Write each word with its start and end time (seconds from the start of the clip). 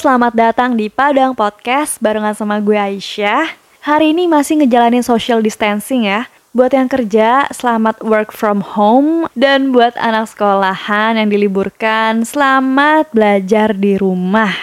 Selamat 0.00 0.32
datang 0.32 0.80
di 0.80 0.88
Padang 0.88 1.36
Podcast 1.36 2.00
barengan 2.00 2.32
sama 2.32 2.56
gue 2.56 2.72
Aisyah. 2.72 3.52
Hari 3.84 4.16
ini 4.16 4.24
masih 4.24 4.64
ngejalanin 4.64 5.04
social 5.04 5.44
distancing 5.44 6.08
ya. 6.08 6.24
Buat 6.56 6.72
yang 6.72 6.88
kerja, 6.88 7.44
selamat 7.52 8.00
work 8.00 8.32
from 8.32 8.64
home. 8.64 9.28
Dan 9.36 9.76
buat 9.76 9.92
anak 10.00 10.32
sekolahan 10.32 11.20
yang 11.20 11.28
diliburkan, 11.28 12.24
selamat 12.24 13.12
belajar 13.12 13.76
di 13.76 14.00
rumah. 14.00 14.56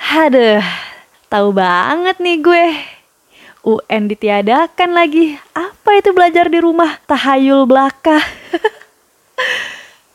Haduh, 0.00 0.64
tahu 1.28 1.52
banget 1.52 2.16
nih 2.16 2.40
gue. 2.40 2.66
UN 3.60 4.08
ditiadakan 4.08 4.96
lagi. 4.96 5.36
Apa 5.52 6.00
itu 6.00 6.16
belajar 6.16 6.48
di 6.48 6.56
rumah? 6.56 6.96
Tahayul 7.04 7.68
belaka. 7.68 8.39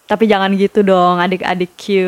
Tapi 0.06 0.30
jangan 0.30 0.54
gitu 0.54 0.86
dong 0.86 1.18
adik-adik 1.18 1.74
Q. 1.74 2.06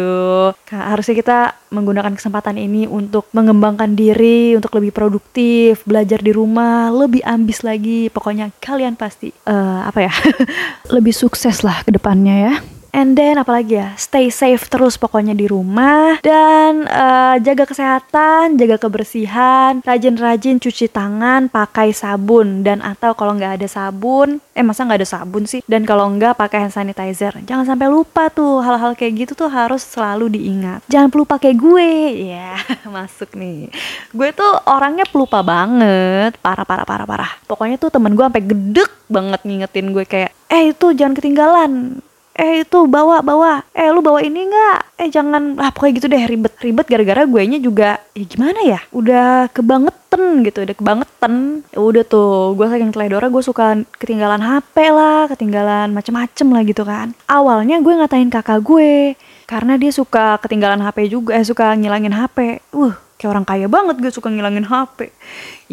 Harusnya 0.69 1.15
kita 1.17 1.37
menggunakan 1.73 2.13
kesempatan 2.13 2.61
ini 2.61 2.85
untuk 2.85 3.25
mengembangkan 3.33 3.97
diri, 3.97 4.53
untuk 4.53 4.77
lebih 4.77 4.93
produktif, 4.93 5.81
belajar 5.81 6.21
di 6.21 6.29
rumah, 6.29 6.93
lebih 6.93 7.25
ambis 7.25 7.65
lagi. 7.65 8.13
Pokoknya 8.13 8.53
kalian 8.61 8.93
pasti 8.93 9.33
uh, 9.49 9.89
apa 9.89 10.05
ya? 10.05 10.13
lebih 10.95 11.11
sukses 11.11 11.65
lah 11.65 11.81
ke 11.81 11.89
depannya 11.89 12.35
ya. 12.37 12.53
And 12.97 13.13
then 13.13 13.37
apalagi 13.37 13.77
ya, 13.77 13.93
stay 13.93 14.33
safe 14.33 14.65
terus 14.73 14.97
pokoknya 14.97 15.37
di 15.37 15.45
rumah 15.45 16.17
dan 16.25 16.89
uh, 16.89 17.37
jaga 17.37 17.69
kesehatan, 17.69 18.57
jaga 18.57 18.81
kebersihan, 18.81 19.85
rajin-rajin 19.85 20.57
cuci 20.57 20.89
tangan, 20.89 21.45
pakai 21.45 21.93
sabun 21.93 22.65
dan 22.65 22.81
atau 22.81 23.13
kalau 23.13 23.37
nggak 23.37 23.61
ada 23.61 23.69
sabun, 23.69 24.41
eh 24.57 24.65
masa 24.65 24.81
nggak 24.81 25.05
ada 25.05 25.09
sabun 25.13 25.45
sih? 25.45 25.61
Dan 25.69 25.85
kalau 25.85 26.09
nggak 26.09 26.41
pakai 26.41 26.65
hand 26.65 26.73
sanitizer. 26.73 27.37
Jangan 27.45 27.69
sampai 27.69 27.85
lupa 27.85 28.33
tuh 28.33 28.65
hal-hal 28.65 28.97
kayak 28.97 29.29
gitu 29.29 29.45
tuh 29.45 29.49
harus 29.53 29.85
selalu 29.85 30.33
diingat. 30.33 30.81
Jangan 30.89 31.13
pelupa 31.13 31.37
kayak 31.37 31.53
gue, 31.53 31.89
ya 32.33 32.57
masuk 32.97 33.37
nih. 33.37 33.69
Gue 34.09 34.33
tuh 34.33 34.57
orangnya 34.65 35.05
pelupa 35.05 35.45
banget, 35.45 36.33
parah 36.41 36.65
parah 36.65 36.81
parah 36.89 37.05
parah. 37.05 37.31
Pokoknya 37.45 37.77
tuh 37.77 37.93
temen 37.93 38.17
gue 38.17 38.25
sampai 38.25 38.41
gedek 38.41 38.89
banget 39.05 39.45
ngingetin 39.45 39.93
gue 39.93 40.01
kayak, 40.01 40.33
eh 40.49 40.73
itu 40.73 40.97
jangan 40.97 41.13
ketinggalan 41.13 42.01
eh 42.37 42.61
itu 42.61 42.79
bawa 42.85 43.25
bawa. 43.25 43.65
Eh 43.73 43.89
lu 43.89 44.05
bawa 44.05 44.21
ini 44.21 44.45
nggak? 44.45 44.77
Eh 45.01 45.09
jangan. 45.09 45.57
Ah 45.57 45.73
pokoknya 45.73 45.93
gitu 45.97 46.07
deh 46.07 46.23
ribet 46.29 46.53
ribet 46.61 46.85
gara-gara 46.85 47.25
gue 47.25 47.41
nya 47.49 47.57
juga 47.57 47.97
ya 48.13 48.23
gimana 48.29 48.59
ya? 48.61 48.79
Udah 48.93 49.49
kebangetan 49.49 50.45
gitu 50.45 50.63
udah 50.63 50.75
kebangetan. 50.77 51.33
Ya 51.73 51.79
udah 51.81 52.03
tuh 52.05 52.53
gue 52.53 52.65
saking 52.69 52.93
teledora 52.93 53.27
gue 53.27 53.43
suka 53.43 53.81
ketinggalan 53.97 54.39
hp 54.39 54.75
lah 54.93 55.25
ketinggalan 55.33 55.89
macem-macem 55.91 56.47
lah 56.53 56.61
gitu 56.63 56.85
kan. 56.85 57.17
Awalnya 57.25 57.81
gue 57.81 57.93
ngatain 57.97 58.29
kakak 58.29 58.61
gue 58.61 59.17
karena 59.49 59.73
dia 59.81 59.89
suka 59.89 60.37
ketinggalan 60.37 60.85
hp 60.85 60.97
juga 61.09 61.35
eh 61.35 61.45
suka 61.45 61.73
ngilangin 61.73 62.13
hp 62.13 62.61
uh 62.77 63.06
kayak 63.17 63.29
orang 63.33 63.45
kaya 63.45 63.65
banget 63.65 63.97
gue 63.97 64.11
suka 64.13 64.29
ngilangin 64.29 64.65
HP 64.65 65.09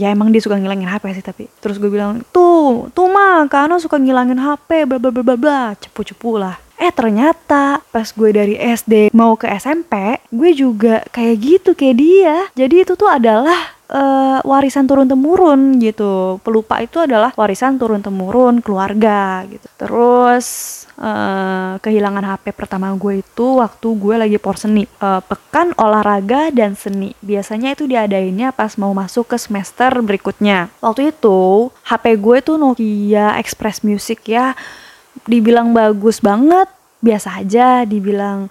ya 0.00 0.10
emang 0.10 0.32
dia 0.32 0.40
suka 0.40 0.56
ngilangin 0.56 0.88
HP 0.88 1.04
sih 1.14 1.24
tapi 1.24 1.44
terus 1.60 1.76
gue 1.76 1.92
bilang 1.92 2.24
tuh 2.32 2.88
tuh 2.96 3.06
mah 3.06 3.44
karena 3.52 3.76
suka 3.76 4.00
ngilangin 4.00 4.40
HP 4.40 4.88
bla 4.88 4.98
bla 4.98 5.12
bla 5.12 5.36
bla 5.36 5.60
cepu 5.76 6.02
cepu 6.02 6.40
lah. 6.40 6.56
Eh 6.74 6.90
ternyata 6.90 7.78
pas 7.94 8.10
gue 8.10 8.30
dari 8.34 8.58
SD 8.58 9.14
mau 9.14 9.38
ke 9.38 9.46
SMP 9.46 10.18
gue 10.34 10.50
juga 10.56 11.06
kayak 11.14 11.36
gitu 11.38 11.70
kayak 11.76 11.96
dia. 11.96 12.36
Jadi 12.58 12.82
itu 12.82 12.92
tuh 12.98 13.06
adalah 13.06 13.73
uh, 13.90 14.38
warisan 14.46 14.88
turun 14.88 15.08
temurun 15.08 15.80
gitu. 15.82 16.38
Pelupa 16.40 16.80
itu 16.80 17.02
adalah 17.02 17.34
warisan 17.36 17.76
turun 17.76 18.00
temurun 18.00 18.64
keluarga 18.64 19.44
gitu. 19.48 19.66
Terus 19.76 20.46
uh, 20.96 21.76
kehilangan 21.82 22.24
HP 22.24 22.54
pertama 22.54 22.92
gue 22.94 23.20
itu 23.20 23.60
waktu 23.60 23.88
gue 23.98 24.14
lagi 24.16 24.38
por 24.40 24.56
seni. 24.56 24.88
Uh, 25.02 25.20
pekan 25.24 25.76
olahraga 25.76 26.48
dan 26.54 26.78
seni. 26.78 27.12
Biasanya 27.20 27.74
itu 27.74 27.84
diadainnya 27.84 28.54
pas 28.54 28.76
mau 28.80 28.94
masuk 28.96 29.34
ke 29.34 29.36
semester 29.36 29.90
berikutnya. 30.00 30.72
Waktu 30.80 31.12
itu 31.12 31.68
HP 31.84 32.04
gue 32.20 32.36
tuh 32.40 32.56
Nokia 32.56 33.36
Express 33.40 33.82
Music 33.84 34.24
ya. 34.28 34.56
Dibilang 35.24 35.72
bagus 35.72 36.18
banget 36.20 36.68
biasa 37.04 37.44
aja 37.44 37.84
dibilang 37.84 38.48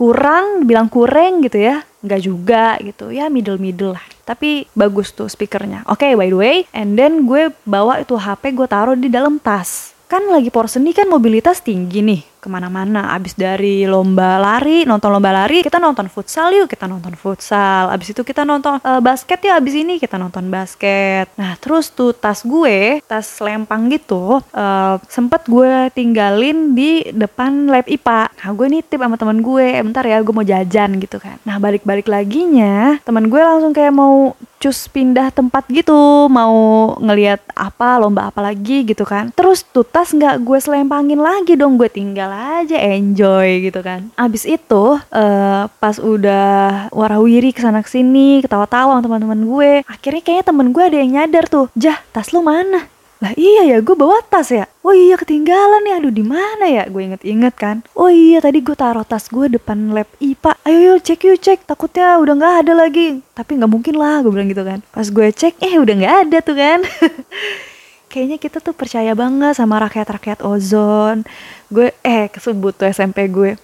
kurang 0.00 0.64
dibilang 0.64 0.88
kurang 0.88 1.44
gitu 1.44 1.60
ya. 1.60 1.84
Nggak 2.00 2.20
juga 2.24 2.80
gitu. 2.80 3.12
Ya 3.12 3.28
middle 3.28 3.60
middle 3.60 3.92
lah. 3.92 4.04
Tapi 4.24 4.64
bagus 4.72 5.12
tuh 5.12 5.28
speakernya. 5.28 5.84
Oke 5.84 6.08
okay, 6.08 6.12
by 6.16 6.32
the 6.32 6.38
way 6.40 6.56
and 6.72 6.96
then 6.96 7.28
gue 7.28 7.52
bawa 7.68 8.00
itu 8.00 8.16
HP 8.16 8.56
gue 8.56 8.64
taruh 8.64 8.96
di 8.96 9.12
dalam 9.12 9.36
tas. 9.36 9.92
Kan 10.08 10.24
lagi 10.32 10.48
porseni 10.48 10.96
kan 10.96 11.04
mobilitas 11.04 11.60
tinggi 11.60 12.00
nih 12.00 12.29
ke 12.40 12.48
mana-mana. 12.48 13.12
Abis 13.12 13.36
dari 13.36 13.84
lomba 13.84 14.40
lari 14.40 14.88
nonton 14.88 15.12
lomba 15.12 15.30
lari 15.30 15.60
kita 15.60 15.76
nonton 15.76 16.08
futsal 16.08 16.48
yuk 16.56 16.72
kita 16.72 16.88
nonton 16.88 17.12
futsal. 17.14 17.92
Abis 17.92 18.16
itu 18.16 18.24
kita 18.24 18.48
nonton 18.48 18.80
uh, 18.80 18.98
basket 19.04 19.44
ya 19.44 19.60
abis 19.60 19.76
ini 19.76 20.00
kita 20.00 20.16
nonton 20.16 20.48
basket. 20.48 21.28
Nah 21.36 21.60
terus 21.60 21.92
tuh 21.92 22.16
tas 22.16 22.40
gue 22.42 23.04
tas 23.04 23.28
lempang 23.44 23.92
gitu 23.92 24.40
uh, 24.40 24.96
sempet 25.06 25.44
gue 25.44 25.92
tinggalin 25.92 26.72
di 26.72 27.04
depan 27.12 27.68
lab 27.68 27.84
IPA 27.84 28.32
nah 28.40 28.48
gue 28.56 28.66
nitip 28.72 28.96
sama 28.96 29.20
teman 29.20 29.44
gue 29.44 29.66
eh, 29.76 29.84
bentar 29.84 30.04
ya 30.08 30.24
gue 30.24 30.32
mau 30.32 30.46
jajan 30.46 30.96
gitu 30.96 31.20
kan. 31.20 31.36
Nah 31.44 31.60
balik-balik 31.60 32.08
laginya 32.08 32.96
teman 33.04 33.28
gue 33.28 33.40
langsung 33.44 33.76
kayak 33.76 33.92
mau 33.92 34.32
cus 34.60 34.92
pindah 34.92 35.32
tempat 35.32 35.64
gitu 35.72 36.28
mau 36.28 36.92
ngelihat 37.00 37.40
apa 37.56 37.96
lomba 37.96 38.28
apa 38.32 38.40
lagi 38.40 38.88
gitu 38.88 39.04
kan. 39.04 39.28
Terus 39.36 39.64
tuh 39.64 39.84
tas 39.84 40.12
nggak 40.12 40.40
gue 40.40 40.58
selempangin 40.60 41.20
lagi 41.20 41.56
dong 41.56 41.76
gue 41.76 41.88
tinggal 41.88 42.29
aja 42.32 42.78
enjoy 42.78 43.66
gitu 43.66 43.80
kan. 43.82 44.08
Abis 44.14 44.46
itu 44.46 44.98
uh, 44.98 45.62
pas 45.82 45.96
udah 45.98 46.88
warawiri 46.94 47.50
ke 47.50 47.60
sana 47.60 47.82
ke 47.82 47.90
sini 47.90 48.40
ketawa-tawa 48.40 48.98
sama 48.98 49.04
teman-teman 49.04 49.40
gue 49.44 49.72
akhirnya 49.86 50.22
kayaknya 50.22 50.44
temen 50.46 50.68
gue 50.70 50.84
ada 50.84 50.96
yang 50.96 51.10
nyadar 51.18 51.44
tuh. 51.50 51.66
Jah 51.74 51.98
tas 52.14 52.30
lu 52.30 52.40
mana? 52.40 52.86
Lah 53.20 53.36
iya 53.36 53.68
ya 53.68 53.84
gue 53.84 53.92
bawa 53.92 54.24
tas 54.24 54.48
ya. 54.48 54.64
Oh 54.80 54.96
iya 54.96 55.12
ketinggalan 55.20 55.84
nih 55.84 56.00
aduh 56.00 56.08
di 56.08 56.24
mana 56.24 56.64
ya? 56.64 56.88
Gue 56.88 57.04
inget-inget 57.04 57.52
kan. 57.52 57.84
Oh 57.92 58.08
iya 58.08 58.40
tadi 58.40 58.64
gue 58.64 58.72
taruh 58.72 59.04
tas 59.04 59.28
gue 59.28 59.46
depan 59.52 59.92
lab 59.92 60.08
IPA 60.24 60.56
ayo 60.64 60.78
yuk 60.96 61.04
cek 61.04 61.20
yuk 61.28 61.36
cek. 61.36 61.58
Takutnya 61.68 62.16
udah 62.16 62.32
nggak 62.32 62.54
ada 62.64 62.72
lagi. 62.72 63.20
Tapi 63.36 63.60
nggak 63.60 63.70
mungkin 63.70 63.94
lah 64.00 64.24
gue 64.24 64.32
bilang 64.32 64.48
gitu 64.48 64.64
kan. 64.64 64.80
Pas 64.88 65.04
gue 65.04 65.26
cek 65.28 65.60
eh 65.60 65.76
udah 65.76 65.94
nggak 66.00 66.16
ada 66.26 66.38
tuh 66.40 66.56
kan 66.56 66.80
kayaknya 68.10 68.42
kita 68.42 68.58
tuh 68.58 68.74
percaya 68.74 69.14
banget 69.14 69.54
sama 69.54 69.78
rakyat-rakyat 69.86 70.42
ozon. 70.42 71.22
Gue 71.70 71.94
eh 72.02 72.26
kesebut 72.26 72.74
tuh 72.74 72.90
SMP 72.90 73.30
gue. 73.30 73.54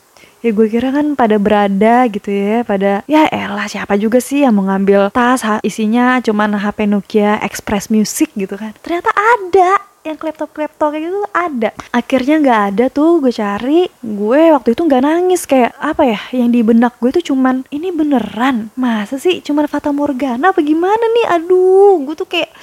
Ya 0.46 0.54
gue 0.54 0.70
kira 0.70 0.94
kan 0.94 1.18
pada 1.18 1.42
berada 1.42 2.06
gitu 2.06 2.30
ya 2.30 2.62
pada 2.62 3.02
ya 3.10 3.26
elah 3.34 3.66
siapa 3.66 3.98
juga 3.98 4.22
sih 4.22 4.46
yang 4.46 4.54
mau 4.54 4.70
ngambil 4.70 5.10
tas 5.10 5.42
isinya 5.66 6.22
cuman 6.22 6.54
HP 6.54 6.86
Nokia 6.86 7.42
Express 7.42 7.90
Music 7.90 8.30
gitu 8.38 8.54
kan. 8.54 8.70
Ternyata 8.78 9.10
ada 9.10 9.82
yang 10.06 10.22
laptop 10.22 10.54
laptop 10.54 10.94
kayak 10.94 11.10
gitu 11.10 11.18
ada. 11.34 11.70
Akhirnya 11.90 12.38
nggak 12.38 12.60
ada 12.70 12.84
tuh 12.94 13.18
gue 13.18 13.34
cari 13.34 13.90
gue 13.98 14.42
waktu 14.54 14.78
itu 14.78 14.82
nggak 14.86 15.02
nangis 15.02 15.42
kayak 15.50 15.74
apa 15.82 16.02
ya 16.06 16.20
yang 16.30 16.54
di 16.54 16.62
benak 16.62 16.94
gue 17.02 17.10
tuh 17.10 17.34
cuman 17.34 17.66
ini 17.74 17.90
beneran? 17.90 18.70
Masa 18.78 19.18
sih 19.18 19.42
cuman 19.42 19.66
fata 19.66 19.90
morgana 19.90 20.54
apa 20.54 20.62
gimana 20.62 21.02
nih? 21.10 21.26
Aduh 21.42 22.06
gue 22.06 22.14
tuh 22.14 22.28
kayak 22.30 22.54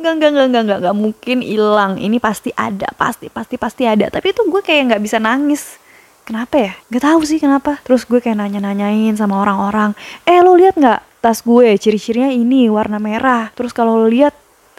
Enggak, 0.00 0.16
enggak, 0.16 0.30
enggak, 0.32 0.46
enggak, 0.48 0.62
enggak, 0.64 0.78
enggak 0.80 0.96
mungkin 0.96 1.38
hilang. 1.44 1.92
Ini 2.00 2.16
pasti 2.16 2.50
ada, 2.56 2.88
pasti, 2.96 3.28
pasti, 3.28 3.60
pasti 3.60 3.84
ada. 3.84 4.08
Tapi 4.08 4.32
itu 4.32 4.40
gue 4.48 4.62
kayak 4.64 4.96
nggak 4.96 5.02
bisa 5.04 5.20
nangis. 5.20 5.76
Kenapa 6.24 6.56
ya? 6.56 6.72
Gak 6.88 7.04
tahu 7.04 7.20
sih 7.28 7.36
kenapa. 7.36 7.76
Terus 7.84 8.08
gue 8.08 8.16
kayak 8.22 8.40
nanya-nanyain 8.40 9.12
sama 9.20 9.44
orang-orang. 9.44 9.92
Eh 10.24 10.40
lo 10.40 10.56
lihat 10.56 10.80
nggak 10.80 11.20
tas 11.20 11.44
gue? 11.44 11.76
Ciri-cirinya 11.76 12.32
ini 12.32 12.72
warna 12.72 12.96
merah. 12.96 13.52
Terus 13.52 13.76
kalau 13.76 14.00
lo 14.00 14.08
lihat 14.08 14.32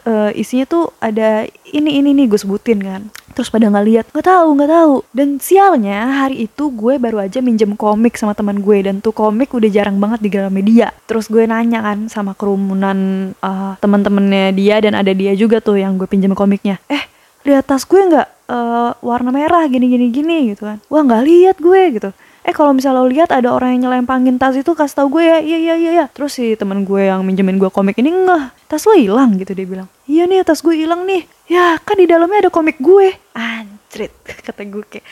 uh, 0.05 0.31
isinya 0.33 0.65
tuh 0.65 0.89
ada 0.97 1.45
ini 1.69 2.01
ini 2.01 2.15
nih 2.17 2.25
gue 2.31 2.39
sebutin 2.39 2.79
kan 2.81 3.01
terus 3.31 3.49
pada 3.49 3.67
nggak 3.67 3.85
lihat 3.87 4.05
nggak 4.11 4.27
tahu 4.27 4.47
nggak 4.59 4.71
tahu. 4.71 4.95
Dan 5.15 5.41
sialnya 5.41 6.25
hari 6.25 6.45
itu 6.45 6.69
gue 6.71 6.99
baru 7.01 7.23
aja 7.23 7.39
minjem 7.39 7.73
komik 7.75 8.15
sama 8.15 8.37
teman 8.37 8.59
gue 8.61 8.77
dan 8.83 8.99
tuh 8.99 9.15
komik 9.15 9.51
udah 9.51 9.69
jarang 9.71 9.97
banget 9.97 10.19
di 10.23 10.29
media. 10.51 10.91
Terus 11.09 11.31
gue 11.31 11.43
nanya 11.47 11.81
kan 11.81 12.11
sama 12.11 12.35
kerumunan 12.37 13.31
uh, 13.41 13.73
teman-temannya 13.79 14.55
dia 14.55 14.79
dan 14.79 14.93
ada 14.95 15.11
dia 15.11 15.33
juga 15.33 15.59
tuh 15.59 15.79
yang 15.79 15.97
gue 15.97 16.07
pinjam 16.07 16.31
komiknya. 16.35 16.77
Eh 16.91 17.03
lihat 17.41 17.65
tas 17.65 17.83
gue 17.87 17.97
nggak 17.97 18.27
uh, 18.51 18.93
warna 19.01 19.33
merah 19.33 19.65
gini 19.65 19.89
gini 19.89 20.07
gini 20.13 20.37
gitu 20.53 20.69
kan. 20.69 20.77
Wah 20.91 21.01
nggak 21.01 21.23
lihat 21.25 21.57
gue 21.57 21.81
gitu 21.97 22.11
eh 22.41 22.53
kalau 22.53 22.73
misalnya 22.73 23.05
lo 23.05 23.09
lihat 23.09 23.29
ada 23.29 23.53
orang 23.53 23.77
yang 23.77 23.89
nyelempangin 23.89 24.41
tas 24.41 24.57
itu 24.57 24.73
kasih 24.73 24.97
tau 24.97 25.07
gue 25.13 25.21
ya 25.21 25.37
iya 25.37 25.57
iya 25.57 25.75
iya 25.77 25.91
ya 26.03 26.05
terus 26.09 26.37
si 26.37 26.57
teman 26.57 26.81
gue 26.81 27.05
yang 27.05 27.21
minjemin 27.21 27.61
gue 27.61 27.69
komik 27.69 28.01
ini 28.01 28.09
enggak 28.09 28.49
tas 28.71 28.87
lo 28.87 28.95
hilang 28.95 29.35
gitu 29.35 29.51
dia 29.51 29.67
bilang. 29.67 29.91
Iya 30.07 30.23
nih 30.31 30.47
tas 30.47 30.63
gue 30.63 30.71
hilang 30.71 31.03
nih. 31.03 31.27
Ya 31.51 31.75
kan 31.83 31.99
di 31.99 32.07
dalamnya 32.07 32.47
ada 32.47 32.51
komik 32.51 32.79
gue. 32.79 33.11
Anjrit 33.35 34.15
kata 34.47 34.63
gue 34.63 34.83
kayak. 34.87 35.03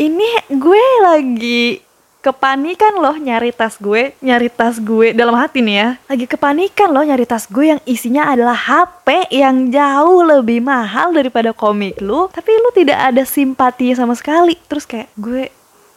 Ini 0.00 0.48
gue 0.56 0.84
lagi 1.04 1.84
kepanikan 2.24 2.96
loh 2.96 3.12
nyari 3.12 3.52
tas 3.52 3.76
gue, 3.76 4.16
nyari 4.24 4.48
tas 4.48 4.80
gue. 4.80 5.12
Dalam 5.12 5.36
hati 5.36 5.60
nih 5.60 5.76
ya. 5.76 5.88
Lagi 6.08 6.24
kepanikan 6.24 6.88
loh 6.96 7.04
nyari 7.04 7.28
tas 7.28 7.44
gue 7.44 7.76
yang 7.76 7.80
isinya 7.84 8.32
adalah 8.32 8.56
HP 8.56 9.28
yang 9.36 9.68
jauh 9.68 10.24
lebih 10.24 10.64
mahal 10.64 11.12
daripada 11.12 11.52
komik 11.52 12.00
lu, 12.00 12.32
tapi 12.32 12.56
lu 12.56 12.72
tidak 12.72 12.96
ada 12.96 13.22
simpati 13.28 13.92
sama 13.92 14.16
sekali. 14.16 14.56
Terus 14.64 14.88
kayak 14.88 15.12
gue 15.12 15.52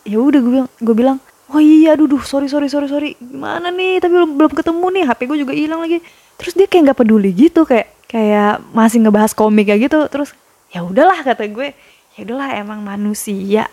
ya 0.07 0.17
udah 0.17 0.39
gue 0.41 0.51
bilang 0.51 0.69
gue 0.81 0.95
bilang 0.97 1.17
oh 1.51 1.59
iya 1.59 1.93
aduh 1.99 2.07
duh, 2.07 2.23
sorry 2.23 2.47
sorry 2.47 2.71
sorry 2.71 2.87
sorry. 2.87 3.09
Gimana 3.19 3.69
nih? 3.69 3.99
Tapi 3.99 4.11
belum 4.15 4.31
belum 4.39 4.53
ketemu 4.55 4.85
nih 4.87 5.03
HP 5.11 5.19
gue 5.27 5.37
juga 5.43 5.53
hilang 5.53 5.83
lagi. 5.83 5.99
Terus 6.39 6.53
dia 6.55 6.65
kayak 6.65 6.91
nggak 6.91 6.99
peduli 7.03 7.29
gitu 7.35 7.67
kayak 7.67 7.91
kayak 8.07 8.63
masih 8.71 9.03
ngebahas 9.03 9.35
komik 9.35 9.67
kayak 9.67 9.91
gitu. 9.91 9.99
Terus 10.07 10.31
ya 10.71 10.81
udahlah 10.87 11.19
kata 11.21 11.43
gue. 11.51 11.75
Ya 12.15 12.19
udahlah 12.23 12.55
emang 12.55 12.79
manusia. 12.81 13.67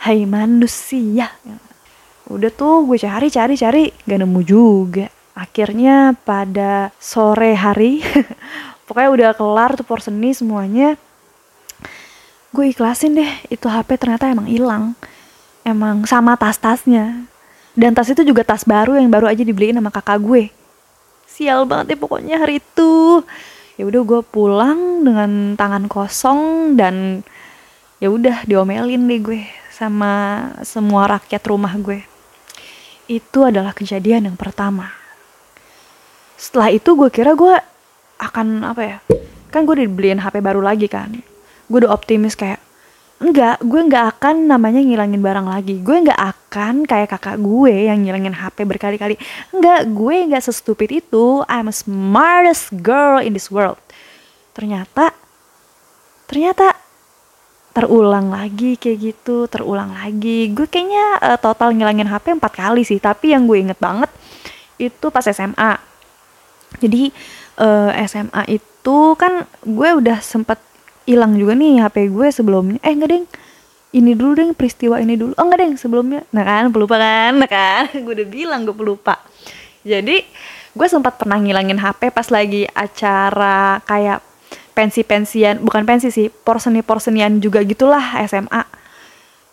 Hai 0.00 0.22
manusia. 0.22 1.34
Udah 2.30 2.50
tuh 2.54 2.86
gue 2.86 2.98
cari 2.98 3.30
cari 3.30 3.54
cari 3.58 3.82
gak 4.06 4.18
nemu 4.22 4.40
juga. 4.46 5.06
Akhirnya 5.36 6.14
pada 6.16 6.94
sore 6.96 7.52
hari 7.58 8.00
pokoknya 8.86 9.10
udah 9.10 9.30
kelar 9.34 9.70
tuh 9.74 9.84
porseni 9.84 10.32
semuanya 10.32 10.94
gue 12.54 12.72
ikhlasin 12.72 13.18
deh 13.18 13.32
itu 13.52 13.68
HP 13.68 14.00
ternyata 14.00 14.32
emang 14.32 14.48
hilang 14.48 14.96
emang 15.66 16.06
sama 16.06 16.38
tas-tasnya. 16.38 17.26
Dan 17.74 17.92
tas 17.92 18.08
itu 18.08 18.22
juga 18.22 18.46
tas 18.46 18.62
baru 18.62 18.94
yang 18.94 19.10
baru 19.10 19.26
aja 19.26 19.42
dibeliin 19.42 19.76
sama 19.76 19.90
kakak 19.90 20.22
gue. 20.22 20.42
Sial 21.26 21.66
banget 21.66 21.92
ya 21.92 21.96
pokoknya 21.98 22.36
hari 22.40 22.62
itu. 22.62 23.20
Ya 23.76 23.84
udah 23.84 24.02
gue 24.06 24.20
pulang 24.24 25.04
dengan 25.04 25.52
tangan 25.58 25.84
kosong 25.90 26.72
dan 26.80 27.20
ya 28.00 28.08
udah 28.08 28.48
diomelin 28.48 29.04
deh 29.04 29.20
gue 29.20 29.42
sama 29.68 30.40
semua 30.64 31.20
rakyat 31.20 31.42
rumah 31.44 31.76
gue. 31.76 32.00
Itu 33.04 33.44
adalah 33.44 33.76
kejadian 33.76 34.32
yang 34.32 34.38
pertama. 34.40 34.88
Setelah 36.40 36.72
itu 36.72 36.96
gue 36.96 37.12
kira 37.12 37.36
gue 37.36 37.52
akan 38.16 38.64
apa 38.64 38.80
ya 38.80 38.98
kan 39.52 39.68
gue 39.68 39.84
dibeliin 39.84 40.24
HP 40.24 40.40
baru 40.40 40.64
lagi 40.64 40.88
kan. 40.88 41.12
Gue 41.68 41.84
udah 41.84 41.92
optimis 41.92 42.32
kayak 42.32 42.64
enggak 43.16 43.56
gue 43.64 43.80
nggak 43.88 44.04
akan 44.16 44.50
namanya 44.50 44.80
ngilangin 44.84 45.22
barang 45.24 45.48
lagi. 45.48 45.80
Gue 45.80 46.04
nggak 46.04 46.20
akan 46.20 46.84
kayak 46.84 47.16
kakak 47.16 47.36
gue 47.40 47.88
yang 47.88 48.04
ngilangin 48.04 48.36
HP 48.36 48.68
berkali-kali. 48.68 49.16
Enggak 49.52 49.88
gue 49.88 50.16
nggak 50.28 50.44
sestupid 50.44 51.04
itu. 51.04 51.40
I'm 51.48 51.68
a 51.68 51.74
smartest 51.74 52.72
girl 52.84 53.24
in 53.24 53.32
this 53.32 53.48
world. 53.48 53.80
Ternyata 54.52 55.16
ternyata 56.28 56.76
terulang 57.76 58.32
lagi 58.32 58.76
kayak 58.80 58.98
gitu 59.00 59.48
terulang 59.48 59.92
lagi. 59.92 60.52
Gue 60.52 60.68
kayaknya 60.68 61.20
uh, 61.20 61.38
total 61.40 61.72
ngilangin 61.72 62.08
HP 62.08 62.36
empat 62.36 62.52
kali 62.52 62.84
sih. 62.84 63.00
Tapi 63.00 63.32
yang 63.32 63.48
gue 63.48 63.60
inget 63.60 63.80
banget 63.80 64.08
itu 64.76 65.08
pas 65.08 65.24
SMA 65.24 65.96
jadi 66.76 67.08
uh, 67.60 67.90
eh, 67.92 68.04
SMA 68.08 68.42
itu 68.60 68.98
kan 69.16 69.48
gue 69.64 69.90
udah 69.96 70.20
sempet 70.20 70.60
hilang 71.06 71.38
juga 71.38 71.54
nih 71.54 71.80
HP 71.86 72.10
gue 72.10 72.28
sebelumnya. 72.34 72.78
Eh 72.82 72.92
enggak 72.92 73.10
deng. 73.14 73.26
Ini 73.94 74.12
dulu 74.12 74.32
deng 74.36 74.50
peristiwa 74.52 75.00
ini 75.00 75.16
dulu. 75.16 75.32
Oh 75.38 75.46
enggak 75.46 75.64
deng 75.64 75.74
sebelumnya. 75.78 76.26
Nah 76.34 76.42
kan 76.42 76.68
pelupa 76.74 76.98
kan? 77.00 77.38
Nah 77.38 77.48
kan 77.48 77.88
gue 78.04 78.12
udah 78.12 78.28
bilang 78.28 78.66
gue 78.66 78.76
pelupa 78.76 79.22
jadi 79.86 80.26
gue 80.76 80.88
sempat 80.90 81.14
pernah 81.14 81.38
ngilangin 81.38 81.78
HP 81.78 82.10
pas 82.10 82.26
lagi 82.34 82.66
acara 82.74 83.78
kayak 83.86 84.18
pensi-pensian 84.74 85.62
bukan 85.62 85.86
pensi 85.86 86.10
sih 86.10 86.28
porseni-porsenian 86.28 87.38
juga 87.38 87.62
gitulah 87.62 88.18
SMA 88.26 88.66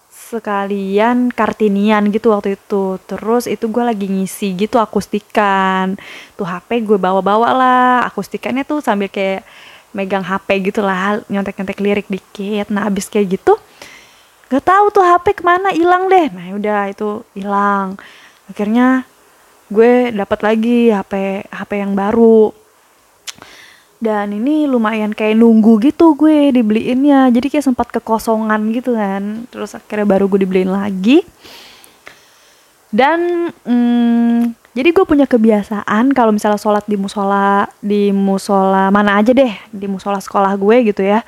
sekalian 0.10 1.30
kartinian 1.30 2.10
gitu 2.10 2.34
waktu 2.34 2.58
itu. 2.58 2.98
Terus 3.06 3.46
itu 3.46 3.70
gue 3.70 3.86
lagi 3.86 4.10
ngisi 4.10 4.58
gitu 4.58 4.82
akustikan. 4.82 5.94
Tuh 6.34 6.50
HP 6.50 6.82
gue 6.82 6.98
bawa-bawa 6.98 7.54
lah 7.54 7.94
akustikannya 8.10 8.66
tuh 8.66 8.82
sambil 8.82 9.14
kayak 9.14 9.46
megang 9.94 10.26
HP 10.26 10.74
gitu 10.74 10.82
lah 10.82 11.22
nyontek-nyontek 11.30 11.80
lirik 11.80 12.08
dikit. 12.10 12.68
Nah 12.74 12.90
abis 12.90 13.08
kayak 13.08 13.40
gitu 13.40 13.56
gak 14.54 14.70
tahu 14.70 14.86
tuh 14.94 15.02
HP 15.02 15.42
ke 15.42 15.44
mana 15.46 15.74
hilang 15.74 16.06
deh. 16.10 16.30
Nah 16.30 16.54
udah 16.54 16.90
itu 16.90 17.26
hilang. 17.34 17.98
Akhirnya 18.46 19.08
gue 19.72 20.14
dapat 20.14 20.40
lagi 20.46 20.94
HP 20.94 21.46
HP 21.50 21.72
yang 21.80 21.98
baru. 21.98 22.54
Dan 24.04 24.36
ini 24.36 24.68
lumayan 24.68 25.16
kayak 25.16 25.40
nunggu 25.40 25.80
gitu 25.90 26.14
gue 26.14 26.52
dibeliinnya. 26.52 27.32
Jadi 27.32 27.48
kayak 27.48 27.66
sempat 27.66 27.88
kekosongan 27.90 28.62
gitu 28.76 28.94
kan. 28.94 29.48
Terus 29.48 29.74
akhirnya 29.74 30.06
baru 30.06 30.28
gue 30.28 30.44
dibeliin 30.44 30.70
lagi. 30.70 31.24
Dan 32.94 33.50
hmm, 33.66 34.63
jadi 34.74 34.90
gue 34.90 35.06
punya 35.06 35.30
kebiasaan 35.30 36.18
kalau 36.18 36.34
misalnya 36.34 36.58
sholat 36.58 36.82
di 36.90 36.98
musola 36.98 37.70
di 37.78 38.10
musola 38.10 38.90
mana 38.90 39.22
aja 39.22 39.30
deh 39.30 39.54
di 39.70 39.86
musola 39.86 40.18
sekolah 40.18 40.58
gue 40.58 40.90
gitu 40.90 41.06
ya. 41.06 41.22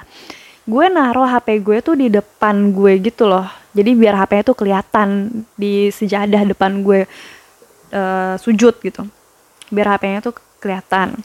Gue 0.65 0.89
naruh 0.89 1.29
HP 1.29 1.61
gue 1.61 1.77
tuh 1.85 1.93
di 1.93 2.09
depan 2.09 2.73
gue 2.73 2.97
gitu 3.05 3.29
loh. 3.29 3.45
Jadi 3.77 3.93
biar 3.93 4.17
HP-nya 4.17 4.43
tuh 4.49 4.57
kelihatan 4.57 5.09
di 5.53 5.93
sejadah 5.93 6.41
depan 6.41 6.81
gue 6.81 7.05
uh, 7.93 8.33
sujud 8.41 8.81
gitu. 8.81 9.05
Biar 9.69 9.93
HP-nya 9.93 10.25
tuh 10.25 10.33
kelihatan. 10.57 11.21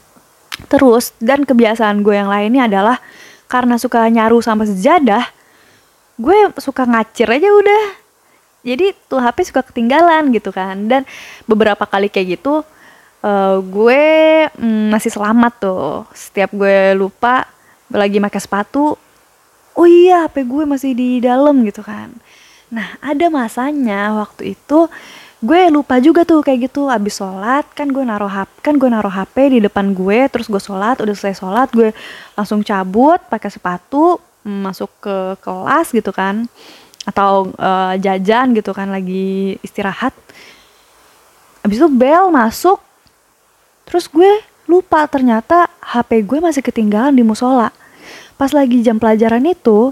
Terus 0.69 1.17
dan 1.25 1.49
kebiasaan 1.49 2.05
gue 2.05 2.21
yang 2.21 2.29
lainnya 2.29 2.69
adalah 2.69 3.01
karena 3.49 3.81
suka 3.81 4.05
nyaru 4.13 4.45
sama 4.45 4.69
sejadah 4.69 5.25
gue 6.21 6.53
suka 6.61 6.85
ngacir 6.85 7.25
aja 7.33 7.49
udah 7.49 7.83
jadi 8.61 8.93
tuh 9.09 9.21
HP 9.21 9.49
suka 9.49 9.65
ketinggalan 9.65 10.29
gitu 10.37 10.53
kan. 10.53 10.89
Dan 10.89 11.09
beberapa 11.49 11.89
kali 11.89 12.13
kayak 12.13 12.41
gitu 12.41 12.61
uh, 13.25 13.57
gue 13.61 14.05
mm, 14.53 14.93
masih 14.93 15.11
selamat 15.13 15.53
tuh. 15.61 16.05
Setiap 16.13 16.53
gue 16.53 16.93
lupa 16.97 17.49
lagi 17.91 18.23
pakai 18.23 18.41
sepatu 18.41 18.95
oh 19.75 19.89
iya 19.89 20.29
HP 20.29 20.45
gue 20.47 20.65
masih 20.69 20.93
di 20.93 21.25
dalam 21.25 21.65
gitu 21.65 21.81
kan. 21.81 22.13
Nah 22.69 23.01
ada 23.01 23.27
masanya 23.33 24.13
waktu 24.21 24.55
itu 24.55 24.87
gue 25.41 25.73
lupa 25.73 25.97
juga 26.05 26.29
tuh 26.29 26.45
kayak 26.45 26.69
gitu. 26.69 26.93
Abis 26.93 27.17
sholat 27.17 27.65
kan 27.73 27.89
gue 27.89 28.05
naruh 28.05 28.29
HP 28.29 28.51
kan 28.61 28.75
gue 28.77 28.89
naruh 28.93 29.13
HP 29.13 29.57
di 29.57 29.59
depan 29.65 29.97
gue 29.97 30.29
terus 30.29 30.53
gue 30.53 30.61
sholat 30.61 31.01
udah 31.01 31.17
selesai 31.17 31.41
sholat 31.41 31.69
gue 31.73 31.97
langsung 32.37 32.61
cabut 32.61 33.25
pakai 33.33 33.49
sepatu 33.49 34.21
mm, 34.45 34.61
masuk 34.69 34.91
ke 35.01 35.17
kelas 35.41 35.97
gitu 35.97 36.13
kan 36.13 36.45
atau 37.11 37.51
uh, 37.59 37.99
jajan 37.99 38.55
gitu 38.55 38.71
kan 38.71 38.87
lagi 38.95 39.59
istirahat. 39.67 40.15
Abis 41.67 41.83
itu 41.83 41.91
bel 41.91 42.31
masuk. 42.31 42.79
Terus 43.91 44.07
gue 44.07 44.31
lupa 44.71 45.03
ternyata 45.11 45.67
HP 45.83 46.23
gue 46.23 46.39
masih 46.39 46.63
ketinggalan 46.63 47.11
di 47.11 47.27
musola. 47.27 47.75
Pas 48.39 48.55
lagi 48.55 48.81
jam 48.87 48.97
pelajaran 49.03 49.43
itu 49.43 49.91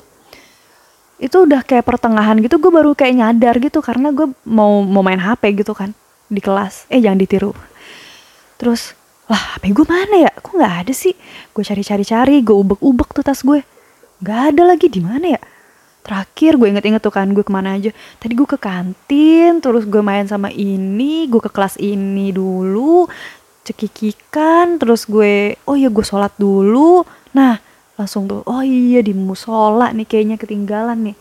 itu 1.18 1.34
udah 1.34 1.66
kayak 1.66 1.82
pertengahan 1.82 2.38
gitu 2.38 2.62
gue 2.62 2.70
baru 2.70 2.94
kayak 2.94 3.14
nyadar 3.18 3.58
gitu 3.58 3.82
karena 3.82 4.14
gue 4.14 4.30
mau 4.46 4.86
mau 4.86 5.02
main 5.02 5.18
HP 5.18 5.66
gitu 5.66 5.74
kan 5.74 5.90
di 6.30 6.38
kelas. 6.38 6.86
Eh 6.86 7.02
jangan 7.02 7.18
ditiru. 7.18 7.50
Terus 8.54 8.94
lah 9.26 9.58
HP 9.58 9.74
gue 9.74 9.86
mana 9.90 10.30
ya? 10.30 10.32
Kok 10.38 10.54
nggak 10.54 10.74
ada 10.86 10.94
sih? 10.94 11.18
Gue 11.50 11.66
cari-cari 11.66 12.06
cari 12.06 12.36
gue 12.46 12.54
ubek-ubek 12.54 13.10
tuh 13.18 13.26
tas 13.26 13.42
gue. 13.42 13.66
Nggak 14.22 14.40
ada 14.54 14.62
lagi. 14.62 14.86
Di 14.86 15.02
mana 15.02 15.34
ya 15.34 15.42
terakhir 16.08 16.56
gue 16.56 16.72
inget-inget 16.72 17.04
tuh 17.04 17.12
kan 17.12 17.28
gue 17.36 17.44
ke 17.44 17.52
mana 17.52 17.76
aja. 17.76 17.92
Tadi 18.16 18.32
gue 18.32 18.48
ke 18.48 18.56
kantin 18.56 19.60
terus 19.60 19.84
gue 19.84 20.00
main 20.00 20.24
sama 20.24 20.48
ini 20.48 21.28
gue 21.28 21.36
ke 21.44 21.52
kelas 21.52 21.76
ini 21.76 22.32
dulu 22.32 23.04
cekikikan 23.68 24.80
terus 24.80 25.04
gue 25.04 25.60
oh 25.68 25.76
iya 25.76 25.92
gue 25.92 26.00
sholat 26.00 26.32
dulu. 26.40 27.04
Nah 27.36 27.60
langsung 28.00 28.24
tuh 28.24 28.40
oh 28.48 28.64
iya 28.64 29.04
di 29.04 29.12
musola 29.12 29.92
nih 29.92 30.08
kayaknya 30.08 30.36
ketinggalan 30.40 31.12
nih. 31.12 31.16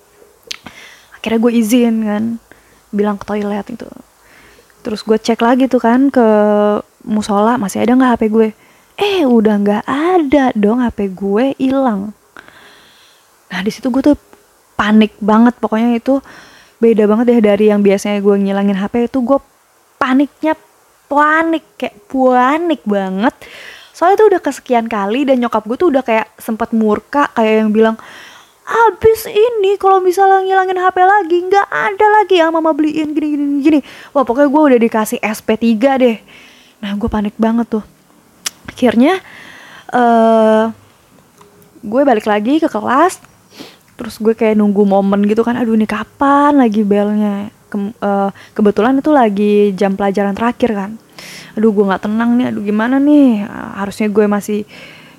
Akhirnya 1.19 1.39
gue 1.43 1.51
izin 1.51 1.95
kan 2.07 2.23
bilang 2.95 3.19
ke 3.19 3.27
toilet 3.27 3.67
itu. 3.67 3.89
Terus 4.87 5.03
gue 5.03 5.19
cek 5.19 5.43
lagi 5.43 5.67
tuh 5.67 5.83
kan 5.83 6.07
ke 6.07 6.27
musola 7.03 7.59
masih 7.59 7.83
ada 7.83 7.91
nggak 7.91 8.11
HP 8.15 8.23
gue? 8.31 8.49
Eh 8.95 9.27
udah 9.27 9.59
nggak 9.59 9.83
ada 9.83 10.55
dong 10.55 10.79
HP 10.79 11.11
gue 11.11 11.45
hilang. 11.59 12.15
Nah 13.51 13.59
di 13.59 13.71
situ 13.71 13.91
gue 13.91 13.99
tuh 13.99 14.15
panik 14.77 15.17
banget. 15.17 15.57
Pokoknya 15.57 15.97
itu 15.97 16.21
beda 16.77 17.09
banget 17.09 17.25
deh 17.33 17.41
dari 17.41 17.73
yang 17.73 17.81
biasanya 17.81 18.21
gue 18.21 18.35
ngilangin 18.37 18.77
HP 18.77 19.09
itu 19.09 19.19
gue 19.25 19.39
paniknya 19.97 20.53
panik 21.09 21.65
kayak 21.75 21.97
panik 22.07 22.81
banget. 22.85 23.33
Soalnya 23.97 24.21
itu 24.21 24.25
udah 24.29 24.41
kesekian 24.45 24.85
kali 24.85 25.25
dan 25.25 25.41
nyokap 25.41 25.65
gue 25.65 25.77
tuh 25.81 25.89
udah 25.89 26.05
kayak 26.05 26.29
sempat 26.37 26.69
murka 26.69 27.33
kayak 27.33 27.65
yang 27.65 27.73
bilang 27.73 27.97
habis 28.67 29.23
ini 29.31 29.79
kalau 29.79 30.03
misalnya 30.03 30.43
ngilangin 30.43 30.77
HP 30.77 30.97
lagi 30.99 31.37
nggak 31.47 31.67
ada 31.71 32.07
lagi 32.19 32.35
yang 32.35 32.51
mama 32.51 32.75
beliin 32.75 33.15
gini 33.15 33.27
gini 33.31 33.45
gini 33.63 33.79
wah 34.11 34.27
pokoknya 34.27 34.51
gue 34.51 34.61
udah 34.75 34.79
dikasih 34.85 35.19
SP3 35.23 35.73
deh. 35.97 36.17
Nah 36.83 36.91
gue 36.93 37.09
panik 37.09 37.33
banget 37.41 37.79
tuh. 37.79 37.85
Akhirnya 38.67 39.17
uh, 39.95 40.69
gue 41.81 42.01
balik 42.03 42.27
lagi 42.27 42.59
ke 42.59 42.67
kelas 42.67 43.23
terus 43.97 44.21
gue 44.21 44.37
kayak 44.37 44.55
nunggu 44.55 44.85
momen 44.85 45.25
gitu 45.25 45.41
kan 45.41 45.57
aduh 45.57 45.73
ini 45.73 45.89
kapan 45.89 46.55
lagi 46.55 46.85
belnya? 46.85 47.49
Ke, 47.67 47.75
uh, 47.75 48.29
kebetulan 48.55 49.01
itu 49.01 49.11
lagi 49.11 49.73
jam 49.73 49.97
pelajaran 49.97 50.37
terakhir 50.37 50.71
kan. 50.71 50.91
Aduh 51.57 51.73
gue 51.73 51.83
nggak 51.83 52.05
tenang 52.05 52.37
nih 52.37 52.45
aduh 52.53 52.63
gimana 52.63 52.95
nih? 53.01 53.43
Harusnya 53.75 54.07
gue 54.07 54.25
masih 54.29 54.63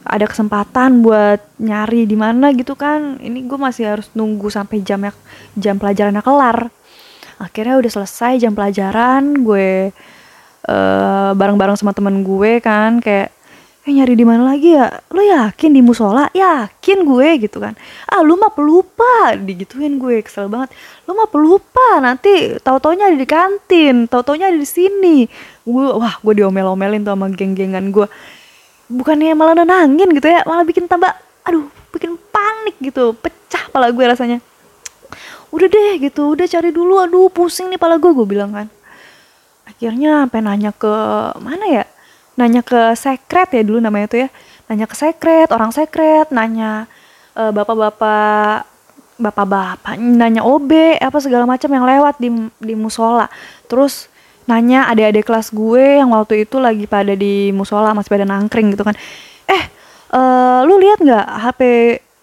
ada 0.09 0.25
kesempatan 0.25 1.05
buat 1.05 1.43
nyari 1.61 2.07
di 2.09 2.17
mana 2.17 2.55
gitu 2.55 2.79
kan. 2.79 3.19
Ini 3.21 3.45
gue 3.45 3.59
masih 3.59 3.99
harus 3.99 4.09
nunggu 4.15 4.49
sampai 4.49 4.81
jamnya 4.81 5.13
jam 5.59 5.77
pelajarannya 5.77 6.23
kelar. 6.23 6.71
Akhirnya 7.39 7.77
udah 7.79 7.91
selesai 7.93 8.41
jam 8.41 8.55
pelajaran 8.55 9.43
gue 9.43 9.93
uh, 10.69 11.31
bareng-bareng 11.35 11.77
sama 11.79 11.95
temen 11.95 12.23
gue 12.23 12.63
kan 12.63 12.99
kayak 13.03 13.35
eh 13.87 13.93
nyari 13.95 14.19
di 14.19 14.27
mana 14.27 14.43
lagi 14.43 14.75
ya? 14.75 14.91
Lo 15.15 15.23
yakin 15.23 15.71
di 15.73 15.81
musola? 15.81 16.29
Yakin 16.35 17.07
gue 17.07 17.29
gitu 17.47 17.63
kan. 17.63 17.73
Ah 18.11 18.21
lu 18.21 18.35
mah 18.35 18.53
pelupa 18.53 19.33
digituin 19.39 19.97
gue 19.97 20.21
kesel 20.21 20.51
banget. 20.51 20.75
Lu 21.07 21.15
mah 21.15 21.31
pelupa 21.31 22.03
nanti 22.03 22.59
tau 22.61 22.77
taunya 22.83 23.09
ada 23.09 23.17
di 23.17 23.29
kantin 23.29 24.05
tau 24.11 24.21
taunya 24.21 24.51
ada 24.51 24.59
di 24.59 24.69
sini. 24.69 25.25
Gue 25.65 25.89
wah 25.95 26.21
gue 26.21 26.35
diomel-omelin 26.43 27.07
tuh 27.07 27.15
sama 27.15 27.33
geng-gengan 27.33 27.89
gue 27.95 28.07
bukannya 28.89 29.37
malah 29.37 29.53
nenangin 29.53 30.09
gitu 30.17 30.33
ya 30.33 30.41
malah 30.49 30.65
bikin 30.65 30.89
tambah 30.89 31.13
aduh 31.47 31.71
bikin 31.95 32.19
panik 32.29 32.77
gitu. 32.83 33.17
Pecah 33.17 33.73
pala 33.73 33.89
gue 33.89 34.05
rasanya. 34.05 34.39
Udah 35.49 35.65
deh 35.65 35.97
gitu. 36.03 36.37
Udah 36.37 36.45
cari 36.45 36.75
dulu. 36.75 37.01
Aduh 37.01 37.33
pusing 37.33 37.73
nih 37.73 37.81
pala 37.81 37.97
gue 37.97 38.13
gue 38.13 38.27
bilang 38.29 38.53
kan. 38.53 38.69
Akhirnya 39.65 40.29
sampai 40.29 40.41
nanya 40.45 40.73
ke 40.77 40.93
mana 41.41 41.65
ya 41.69 41.85
nanya 42.39 42.63
ke 42.63 42.95
sekret 42.95 43.51
ya 43.51 43.63
dulu 43.67 43.83
namanya 43.83 44.07
tuh 44.07 44.21
ya. 44.25 44.29
Nanya 44.71 44.87
ke 44.87 44.95
sekret 44.95 45.51
orang 45.51 45.75
sekret 45.75 46.31
nanya 46.31 46.87
uh, 47.35 47.51
bapak-bapak 47.51 48.65
bapak-bapak 49.19 49.99
nanya 49.99 50.47
OB 50.47 51.03
apa 51.03 51.19
segala 51.19 51.43
macam 51.43 51.67
yang 51.75 51.83
lewat 51.83 52.23
di 52.23 52.31
di 52.63 52.75
musola. 52.79 53.27
Terus 53.67 54.07
nanya 54.47 54.87
adik-adik 54.89 55.27
kelas 55.27 55.51
gue 55.51 56.01
yang 56.01 56.15
waktu 56.15 56.47
itu 56.47 56.57
lagi 56.63 56.87
pada 56.87 57.13
di 57.13 57.51
musola 57.51 57.93
masih 57.93 58.09
pada 58.15 58.25
nangkring 58.25 58.73
gitu 58.73 58.87
kan. 58.87 58.95
Eh 59.51 59.63
uh, 60.15 60.63
lu 60.63 60.79
lihat 60.79 61.03
nggak 61.03 61.27
HP 61.43 61.61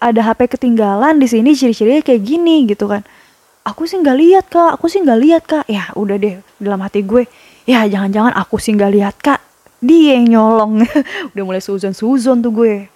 ada 0.00 0.20
HP 0.32 0.40
ketinggalan 0.56 1.20
di 1.20 1.28
sini 1.28 1.52
ciri-cirinya 1.52 2.00
kayak 2.00 2.22
gini 2.24 2.64
gitu 2.64 2.88
kan. 2.88 3.04
Aku 3.68 3.84
sih 3.84 4.00
nggak 4.00 4.16
lihat 4.16 4.44
kak 4.48 4.80
aku 4.80 4.88
sih 4.88 5.04
nggak 5.04 5.20
lihat 5.20 5.42
kak. 5.44 5.64
Ya 5.68 5.92
udah 5.92 6.16
deh 6.16 6.40
dalam 6.56 6.80
hati 6.80 7.04
gue 7.04 7.28
ya 7.66 7.84
jangan-jangan 7.84 8.32
aku 8.32 8.56
sih 8.62 8.72
nggak 8.72 8.92
lihat 8.94 9.16
kak 9.20 9.40
dia 9.86 10.18
yang 10.18 10.26
nyolong. 10.36 10.82
Udah 11.32 11.44
mulai 11.46 11.62
suzon 11.62 11.94
suzon 11.94 12.42
tuh 12.42 12.50
gue. 12.50 12.90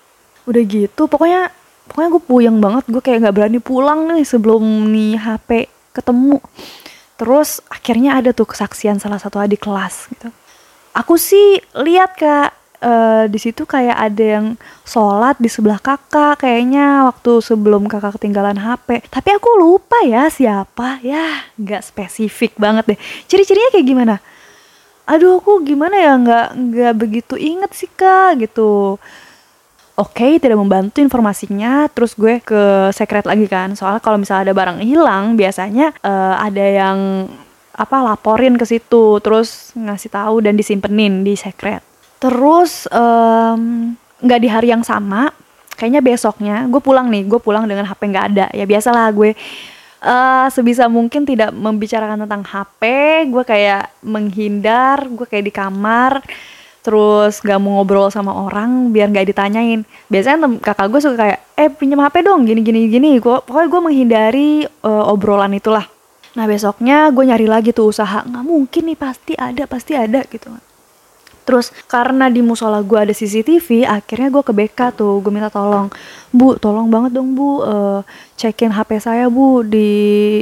Udah 0.44 0.62
gitu 0.66 1.06
pokoknya 1.06 1.54
pokoknya 1.86 2.08
gue 2.10 2.22
puyeng 2.26 2.58
banget. 2.58 2.84
Gue 2.90 3.02
kayak 3.02 3.24
nggak 3.24 3.36
berani 3.38 3.58
pulang 3.62 4.10
nih 4.10 4.26
sebelum 4.26 4.62
nih 4.90 5.14
HP 5.16 5.70
ketemu. 5.94 6.42
Terus 7.14 7.62
akhirnya 7.68 8.18
ada 8.18 8.34
tuh 8.34 8.48
kesaksian 8.50 8.98
salah 8.98 9.22
satu 9.22 9.38
adik 9.38 9.62
kelas 9.62 10.10
gitu. 10.10 10.28
Aku 10.90 11.14
sih 11.14 11.62
lihat 11.78 12.18
kak 12.18 12.50
uh, 12.82 13.24
di 13.30 13.38
situ 13.38 13.62
kayak 13.62 13.94
ada 13.94 14.24
yang 14.40 14.46
sholat 14.82 15.38
di 15.38 15.46
sebelah 15.46 15.78
kakak 15.78 16.42
kayaknya 16.42 17.06
waktu 17.06 17.38
sebelum 17.38 17.86
kakak 17.86 18.18
ketinggalan 18.18 18.58
HP 18.58 19.06
tapi 19.06 19.28
aku 19.36 19.54
lupa 19.60 20.02
ya 20.02 20.26
siapa. 20.32 20.98
Ya 21.04 21.46
nggak 21.60 21.86
spesifik 21.86 22.58
banget 22.58 22.96
deh. 22.96 22.98
Ciri-cirinya 23.28 23.70
kayak 23.70 23.86
gimana 23.86 24.16
aduh 25.10 25.42
aku 25.42 25.66
gimana 25.66 25.98
ya? 25.98 26.14
Nggak 26.14 26.46
nggak 26.54 26.94
begitu 26.94 27.34
inget 27.34 27.70
sih 27.74 27.90
kak 27.90 28.38
gitu. 28.46 28.96
Oke 29.98 30.24
okay, 30.24 30.32
tidak 30.40 30.56
membantu 30.56 31.02
informasinya. 31.02 31.90
Terus 31.92 32.16
gue 32.16 32.40
ke 32.40 32.88
secret 32.94 33.26
lagi 33.26 33.44
kan. 33.50 33.74
Soalnya 33.76 34.00
kalau 34.00 34.16
misalnya 34.16 34.48
ada 34.48 34.54
barang 34.56 34.78
hilang 34.80 35.34
biasanya 35.34 35.92
uh, 36.00 36.40
ada 36.40 36.64
yang 36.64 36.98
apa 37.74 37.96
laporin 38.04 38.60
ke 38.60 38.66
situ 38.68 39.24
terus 39.24 39.72
ngasih 39.72 40.10
tahu 40.12 40.40
dan 40.40 40.56
disimpenin 40.56 41.26
di 41.26 41.34
secret. 41.36 41.82
Terus 42.22 42.88
nggak 44.20 44.38
um, 44.40 44.44
di 44.44 44.48
hari 44.48 44.72
yang 44.72 44.84
sama 44.86 45.32
kayaknya 45.80 46.04
besoknya 46.04 46.56
gue 46.68 46.80
pulang 46.84 47.08
nih 47.08 47.24
gue 47.24 47.40
pulang 47.40 47.64
dengan 47.68 47.88
HP 47.88 48.00
nggak 48.08 48.26
ada. 48.36 48.46
Ya 48.52 48.64
biasalah 48.68 49.08
gue 49.12 49.32
uh, 50.04 50.46
sebisa 50.48 50.88
mungkin 50.88 51.24
tidak 51.28 51.52
membicarakan 51.52 52.24
tentang 52.26 52.42
HP 52.44 52.82
gue 53.28 53.44
kayak 53.44 53.92
menghindar 54.04 55.06
gue 55.08 55.26
kayak 55.28 55.44
di 55.46 55.52
kamar 55.54 56.24
terus 56.80 57.44
gak 57.44 57.60
mau 57.60 57.80
ngobrol 57.80 58.08
sama 58.08 58.32
orang 58.32 58.88
biar 58.88 59.12
gak 59.12 59.28
ditanyain. 59.28 59.84
Biasanya 60.08 60.48
kakak 60.64 60.88
gue 60.88 61.00
suka 61.04 61.16
kayak 61.16 61.38
eh 61.60 61.68
pinjam 61.68 62.00
HP 62.00 62.24
dong 62.24 62.48
gini 62.48 62.64
gini 62.64 62.88
gini. 62.88 63.10
Gua, 63.20 63.44
pokoknya 63.44 63.68
gue 63.68 63.80
menghindari 63.84 64.50
uh, 64.80 65.12
obrolan 65.12 65.52
itulah. 65.52 65.84
Nah 66.40 66.44
besoknya 66.48 67.12
gue 67.12 67.24
nyari 67.28 67.44
lagi 67.44 67.76
tuh 67.76 67.92
usaha. 67.92 68.24
Nggak 68.24 68.44
mungkin 68.48 68.82
nih 68.88 68.98
pasti 68.98 69.36
ada 69.36 69.68
pasti 69.68 69.92
ada 69.92 70.24
gitu 70.24 70.48
Terus 71.50 71.74
karena 71.90 72.30
di 72.30 72.46
musola 72.46 72.78
gue 72.78 72.94
ada 72.94 73.10
CCTV, 73.10 73.82
akhirnya 73.82 74.30
gue 74.30 74.38
ke 74.46 74.54
BK 74.54 74.94
tuh, 74.94 75.18
gue 75.18 75.34
minta 75.34 75.50
tolong, 75.50 75.90
bu, 76.30 76.54
tolong 76.62 76.86
banget 76.86 77.10
dong 77.10 77.34
bu, 77.34 77.66
uh, 77.66 78.06
cekin 78.38 78.70
HP 78.70 79.02
saya 79.02 79.26
bu 79.26 79.66
di, 79.66 79.90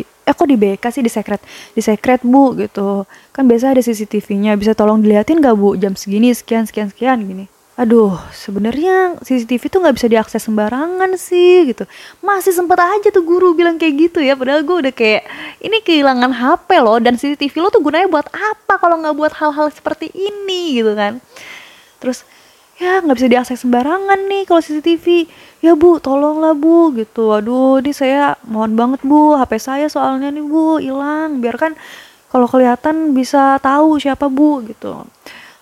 eh 0.05 0.35
kok 0.37 0.45
di 0.45 0.61
BK 0.61 0.85
sih 0.93 1.01
di 1.01 1.09
secret, 1.09 1.41
di 1.73 1.81
secret 1.81 2.21
bu 2.21 2.53
gitu, 2.61 3.09
kan 3.33 3.49
biasa 3.49 3.73
ada 3.73 3.81
CCTV-nya, 3.81 4.61
bisa 4.61 4.77
tolong 4.77 5.01
diliatin 5.01 5.41
gak 5.41 5.57
bu 5.57 5.81
jam 5.81 5.97
segini 5.97 6.29
sekian 6.37 6.69
sekian 6.69 6.93
sekian 6.93 7.25
gini 7.25 7.49
aduh 7.79 8.19
sebenarnya 8.35 9.23
CCTV 9.23 9.71
tuh 9.71 9.79
nggak 9.79 9.95
bisa 9.95 10.11
diakses 10.11 10.43
sembarangan 10.43 11.15
sih 11.15 11.71
gitu. 11.71 11.87
Masih 12.19 12.51
sempet 12.51 12.75
aja 12.75 13.15
tuh 13.15 13.23
guru 13.23 13.55
bilang 13.55 13.79
kayak 13.79 13.95
gitu 14.11 14.19
ya 14.19 14.35
padahal 14.35 14.67
gue 14.67 14.77
udah 14.83 14.95
kayak 14.95 15.23
ini 15.63 15.79
kehilangan 15.79 16.35
HP 16.35 16.83
loh 16.83 16.99
dan 16.99 17.15
CCTV 17.15 17.55
lo 17.63 17.71
tuh 17.71 17.79
gunanya 17.79 18.11
buat 18.11 18.27
apa 18.35 18.83
kalau 18.83 18.99
nggak 18.99 19.15
buat 19.15 19.33
hal-hal 19.39 19.71
seperti 19.71 20.11
ini 20.11 20.83
gitu 20.83 20.99
kan. 20.99 21.23
Terus 22.03 22.27
ya 22.83 22.99
nggak 22.99 23.15
bisa 23.15 23.29
diakses 23.31 23.63
sembarangan 23.63 24.27
nih 24.27 24.43
kalau 24.51 24.59
CCTV 24.59 25.31
ya 25.63 25.79
bu 25.79 26.03
tolonglah 26.03 26.59
bu 26.59 26.91
gitu. 26.99 27.31
Aduh 27.31 27.79
ini 27.79 27.95
saya 27.95 28.35
mohon 28.43 28.75
banget 28.75 29.07
bu 29.07 29.39
HP 29.39 29.55
saya 29.63 29.87
soalnya 29.87 30.35
nih 30.35 30.43
bu 30.43 30.83
hilang. 30.83 31.39
Biarkan 31.39 31.79
kalau 32.27 32.51
kelihatan 32.51 33.15
bisa 33.15 33.55
tahu 33.63 34.03
siapa 34.03 34.27
bu 34.27 34.67
gitu 34.67 35.07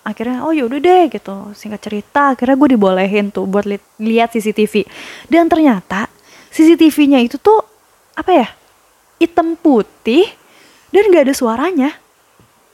akhirnya 0.07 0.47
oh 0.47 0.55
yaudah 0.55 0.79
deh 0.79 1.11
gitu. 1.11 1.51
Singkat 1.51 1.81
cerita 1.83 2.21
akhirnya 2.31 2.55
gue 2.55 2.69
dibolehin 2.79 3.27
tuh 3.27 3.43
buat 3.43 3.67
li 3.67 3.75
lihat 3.99 4.31
CCTV 4.31 4.87
dan 5.27 5.51
ternyata 5.51 6.07
CCTV-nya 6.55 7.19
itu 7.19 7.35
tuh 7.35 7.59
apa 8.15 8.31
ya 8.31 8.47
hitam 9.19 9.59
putih 9.59 10.31
dan 10.95 11.11
gak 11.11 11.27
ada 11.27 11.35
suaranya. 11.35 11.91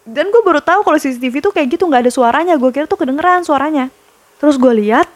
Dan 0.04 0.30
gue 0.30 0.42
baru 0.44 0.60
tahu 0.60 0.86
kalau 0.86 1.00
CCTV 1.00 1.40
tuh 1.40 1.56
kayak 1.56 1.80
gitu 1.80 1.88
nggak 1.88 2.06
ada 2.06 2.12
suaranya. 2.12 2.54
Gue 2.60 2.76
kira 2.76 2.86
tuh 2.86 3.00
kedengeran 3.00 3.48
suaranya. 3.48 3.88
Terus 4.36 4.60
gue 4.60 4.74
lihat 4.84 5.08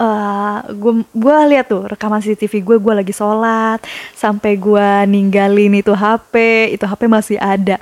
uh, 0.00 0.64
gue 0.72 1.04
gue 1.12 1.36
lihat 1.52 1.68
tuh 1.68 1.84
rekaman 1.84 2.24
CCTV 2.24 2.64
gue 2.64 2.76
gue 2.80 2.94
lagi 3.04 3.12
sholat 3.12 3.84
sampai 4.16 4.56
gue 4.56 4.88
ninggalin 5.12 5.76
itu 5.76 5.92
HP 5.92 6.34
itu 6.72 6.84
HP 6.88 7.00
masih 7.04 7.36
ada. 7.36 7.76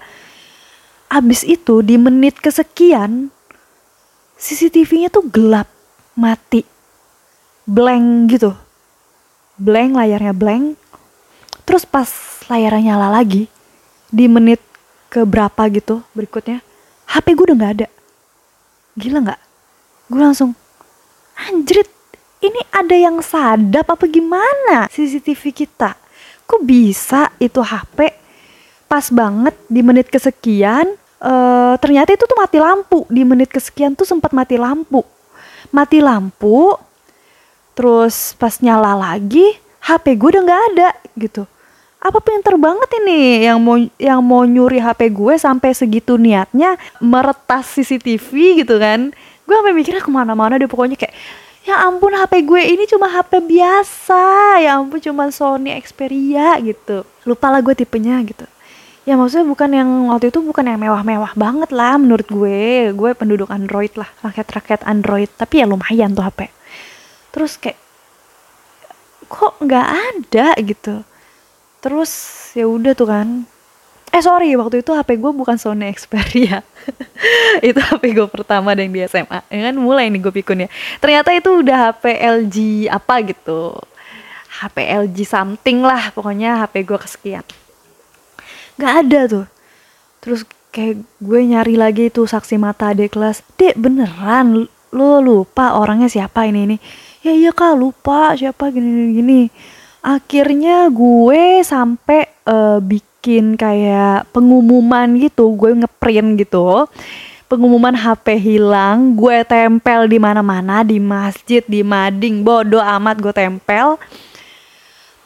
Abis 1.08 1.46
itu 1.46 1.80
di 1.80 1.94
menit 1.96 2.36
kesekian 2.42 3.30
CCTV-nya 4.38 5.10
tuh 5.10 5.26
gelap, 5.26 5.66
mati, 6.14 6.62
blank 7.66 8.30
gitu. 8.30 8.54
Blank, 9.58 9.98
layarnya 9.98 10.30
blank. 10.30 10.78
Terus 11.66 11.82
pas 11.82 12.06
layarnya 12.46 12.94
nyala 12.94 13.18
lagi, 13.18 13.50
di 14.08 14.30
menit 14.30 14.62
ke 15.10 15.26
berapa 15.26 15.68
gitu 15.74 16.00
berikutnya, 16.14 16.62
HP 17.10 17.34
gue 17.34 17.44
udah 17.50 17.58
gak 17.58 17.74
ada. 17.82 17.88
Gila 18.94 19.18
gak? 19.34 19.40
Gue 20.08 20.20
langsung, 20.22 20.54
anjrit, 21.34 21.90
ini 22.38 22.62
ada 22.70 22.94
yang 22.94 23.18
sadap 23.18 23.90
apa 23.90 24.06
gimana 24.06 24.86
CCTV 24.86 25.50
kita? 25.50 25.98
Kok 26.46 26.62
bisa 26.62 27.34
itu 27.42 27.58
HP 27.58 28.14
pas 28.88 29.04
banget 29.12 29.52
di 29.68 29.84
menit 29.84 30.08
kesekian 30.08 30.96
uh, 31.22 31.74
ternyata 31.78 32.14
itu 32.14 32.24
tuh 32.24 32.38
mati 32.38 32.58
lampu. 32.58 33.04
Di 33.10 33.22
menit 33.22 33.50
kesekian 33.50 33.94
tuh 33.94 34.06
sempat 34.06 34.30
mati 34.34 34.58
lampu. 34.58 35.02
Mati 35.70 35.98
lampu 36.00 36.74
terus 37.78 38.34
pas 38.34 38.58
nyala 38.58 38.98
lagi 38.98 39.54
HP 39.86 40.18
gue 40.18 40.28
udah 40.34 40.42
nggak 40.42 40.62
ada 40.74 40.88
gitu. 41.14 41.46
Apa 41.98 42.18
pinter 42.22 42.54
banget 42.58 42.90
ini 43.02 43.46
yang 43.46 43.58
mau 43.58 43.76
yang 43.98 44.22
mau 44.22 44.42
nyuri 44.46 44.78
HP 44.78 45.10
gue 45.14 45.34
sampai 45.38 45.74
segitu 45.74 46.14
niatnya 46.18 46.78
meretas 47.02 47.70
CCTV 47.74 48.62
gitu 48.64 48.78
kan. 48.78 49.14
Gue 49.46 49.54
sampai 49.54 49.74
mikirnya 49.74 50.02
ke 50.02 50.10
mana-mana 50.10 50.58
deh 50.58 50.70
pokoknya 50.70 50.98
kayak 50.98 51.14
ya 51.66 51.84
ampun 51.84 52.16
HP 52.16 52.48
gue 52.48 52.62
ini 52.64 52.84
cuma 52.90 53.06
HP 53.10 53.44
biasa. 53.44 54.24
Ya 54.62 54.78
ampun 54.78 54.98
cuma 54.98 55.30
Sony 55.30 55.74
Xperia 55.78 56.58
gitu. 56.62 57.06
Lupa 57.26 57.52
lah 57.52 57.62
gue 57.62 57.74
tipenya 57.78 58.18
gitu 58.24 58.46
ya 59.08 59.16
maksudnya 59.16 59.48
bukan 59.48 59.70
yang 59.72 59.90
waktu 60.12 60.28
itu 60.28 60.44
bukan 60.44 60.68
yang 60.68 60.76
mewah-mewah 60.76 61.32
banget 61.32 61.72
lah 61.72 61.96
menurut 61.96 62.28
gue. 62.28 62.92
Gue 62.92 63.10
penduduk 63.16 63.48
Android 63.48 63.92
lah 63.96 64.12
rakyat-rakyat 64.20 64.84
Android. 64.84 65.32
Tapi 65.32 65.64
ya 65.64 65.66
lumayan 65.66 66.12
tuh 66.12 66.28
HP 66.28 66.52
terus 67.38 67.54
kayak 67.54 67.78
kok 69.30 69.54
nggak 69.62 69.88
ada 69.88 70.58
gitu? 70.58 71.06
Terus 71.78 72.10
ya 72.58 72.66
udah 72.66 72.92
tuh 72.98 73.08
kan. 73.08 73.28
Eh 74.08 74.24
sorry 74.24 74.56
waktu 74.56 74.80
itu 74.82 74.90
HP 74.90 75.20
gue 75.20 75.32
bukan 75.36 75.54
Sony 75.60 75.92
Xperia. 75.92 76.64
Itu 77.68 77.78
HP 77.78 78.16
gue 78.16 78.26
pertama 78.26 78.72
dan 78.72 78.88
di 78.88 79.04
SMA 79.04 79.44
ya 79.52 79.70
kan 79.70 79.74
mulai 79.76 80.08
nih 80.08 80.18
gue 80.18 80.32
pikun 80.32 80.64
ya 80.64 80.68
ternyata 80.96 81.30
itu 81.36 81.60
udah 81.60 81.92
HP 81.92 82.04
LG 82.16 82.56
apa 82.88 83.14
gitu. 83.22 83.76
HP 84.48 84.76
LG 85.06 85.16
something 85.28 85.84
lah 85.84 86.10
pokoknya 86.10 86.66
HP 86.66 86.88
gue 86.88 86.98
kesekian 86.98 87.46
nggak 88.78 88.94
ada 89.04 89.20
tuh. 89.26 89.46
Terus 90.22 90.46
kayak 90.70 91.02
gue 91.18 91.40
nyari 91.42 91.74
lagi 91.74 92.08
tuh 92.08 92.30
saksi 92.30 92.56
mata 92.56 92.94
adik 92.94 93.18
kelas. 93.18 93.42
Dek 93.58 93.74
beneran? 93.74 94.70
Lo 94.94 95.20
lupa 95.20 95.76
orangnya 95.76 96.08
siapa 96.08 96.48
ini 96.48 96.64
ini? 96.64 96.76
Ya 97.20 97.34
iya 97.34 97.50
kak 97.52 97.76
lupa 97.76 98.32
siapa 98.38 98.70
gini, 98.70 99.18
gini. 99.18 99.42
akhirnya 99.98 100.88
gue 100.88 101.60
sampai 101.66 102.30
uh, 102.46 102.78
bikin 102.80 103.58
kayak 103.58 104.30
pengumuman 104.30 105.18
gitu. 105.18 105.52
Gue 105.58 105.74
ngeprint 105.74 106.38
gitu. 106.38 106.86
Pengumuman 107.50 107.92
HP 107.92 108.38
hilang. 108.38 109.18
Gue 109.18 109.42
tempel 109.44 110.06
di 110.06 110.16
mana-mana. 110.22 110.86
Di 110.86 111.02
masjid 111.02 111.60
di 111.66 111.82
mading. 111.82 112.46
Bodoh 112.46 112.80
amat 112.80 113.18
gue 113.18 113.34
tempel. 113.34 113.98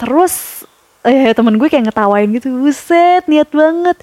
Terus 0.00 0.64
eh 1.02 1.34
temen 1.34 1.58
gue 1.58 1.68
kayak 1.70 1.90
ngetawain 1.90 2.30
gitu 2.34 2.48
buset 2.62 3.26
niat 3.26 3.50
banget 3.50 3.98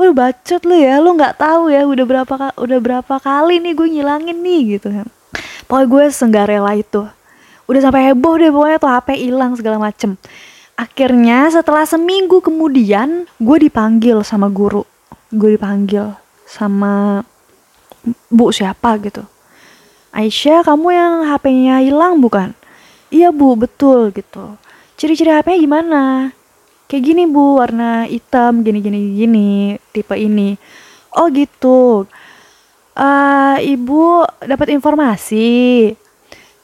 Wah 0.00 0.16
bacot 0.16 0.64
lu 0.64 0.80
ya, 0.80 0.96
lu 0.96 1.12
nggak 1.12 1.36
tahu 1.36 1.68
ya 1.68 1.84
udah 1.84 2.06
berapa 2.08 2.34
udah 2.56 2.78
berapa 2.80 3.14
kali 3.20 3.60
nih 3.60 3.76
gue 3.76 4.00
ngilangin 4.00 4.38
nih 4.40 4.60
gitu 4.80 4.88
kan. 4.88 5.04
Pokoknya 5.68 5.86
gue 5.92 6.04
senggarela 6.08 6.72
itu. 6.72 7.04
Udah 7.68 7.80
sampai 7.84 8.08
heboh 8.08 8.40
deh 8.40 8.48
pokoknya 8.48 8.80
tuh 8.80 8.88
HP 8.96 9.08
hilang 9.28 9.52
segala 9.60 9.76
macem. 9.76 10.16
Akhirnya 10.72 11.52
setelah 11.52 11.84
seminggu 11.84 12.40
kemudian 12.40 13.28
gue 13.36 13.56
dipanggil 13.60 14.24
sama 14.24 14.48
guru. 14.48 14.88
Gue 15.28 15.60
dipanggil 15.60 16.16
sama 16.48 17.20
bu 18.32 18.48
siapa 18.48 18.96
gitu. 19.04 19.20
Aisyah 20.16 20.64
kamu 20.64 20.88
yang 20.96 21.14
HP-nya 21.28 21.84
hilang 21.84 22.24
bukan? 22.24 22.56
Iya 23.12 23.36
bu 23.36 23.52
betul 23.52 24.16
gitu. 24.16 24.56
Ciri-ciri 25.00 25.32
HP-nya 25.32 25.64
gimana? 25.64 26.28
kayak 26.90 27.06
gini 27.06 27.22
bu 27.30 27.62
warna 27.62 28.02
hitam 28.10 28.66
gini 28.66 28.82
gini 28.82 28.98
gini 29.14 29.48
tipe 29.94 30.18
ini. 30.18 30.58
Oh 31.14 31.30
gitu. 31.30 32.02
Uh, 32.98 33.56
ibu 33.62 34.26
dapat 34.42 34.74
informasi. 34.74 35.94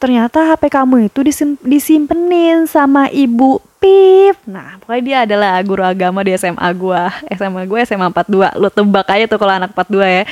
Ternyata 0.02 0.52
HP 0.52 0.66
kamu 0.66 1.09
itu 1.09 1.23
disim 1.23 1.55
disimpenin 1.62 2.66
sama 2.66 3.07
ibu 3.14 3.62
Pip. 3.78 4.35
Nah 4.50 4.83
pokoknya 4.83 5.02
dia 5.05 5.19
adalah 5.31 5.55
guru 5.62 5.87
agama 5.87 6.26
di 6.26 6.35
SMA 6.35 6.69
gua. 6.75 7.14
SMA 7.31 7.62
gue 7.71 7.78
SMA 7.87 8.11
42 8.11 8.59
lu 8.59 8.69
tebak 8.73 9.07
aja 9.07 9.25
tuh 9.31 9.38
kalau 9.38 9.55
anak 9.55 9.71
42 9.78 10.02
ya. 10.02 10.25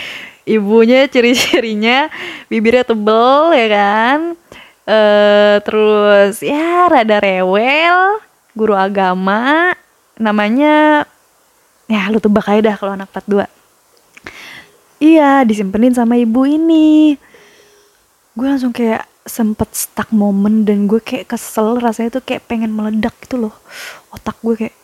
Ibunya 0.44 1.08
ciri-cirinya 1.08 2.10
bibirnya 2.50 2.84
tebel 2.84 3.56
ya 3.56 3.66
kan 3.70 4.18
uh, 4.88 5.56
terus 5.64 6.40
ya 6.44 6.88
rada 6.88 7.18
rewel 7.20 8.20
guru 8.54 8.74
agama 8.76 9.74
namanya 10.14 11.04
ya 11.90 12.08
lu 12.08 12.22
tebak 12.22 12.46
aja 12.48 12.72
dah 12.72 12.76
kalau 12.78 12.92
anak 12.94 13.10
42 13.12 13.64
iya 15.04 15.44
disimpenin 15.44 15.92
sama 15.92 16.16
ibu 16.16 16.48
ini. 16.48 17.20
Gue 18.34 18.46
langsung 18.50 18.74
kayak 18.74 19.06
sempet 19.28 19.70
stuck 19.76 20.10
momen 20.10 20.66
dan 20.66 20.88
gue 20.88 21.00
kayak 21.00 21.32
kesel 21.36 21.80
rasanya 21.80 22.20
tuh 22.20 22.24
kayak 22.24 22.44
pengen 22.44 22.72
meledak 22.76 23.16
gitu 23.24 23.40
loh 23.40 23.56
otak 24.12 24.36
gue 24.44 24.68
kayak 24.68 24.76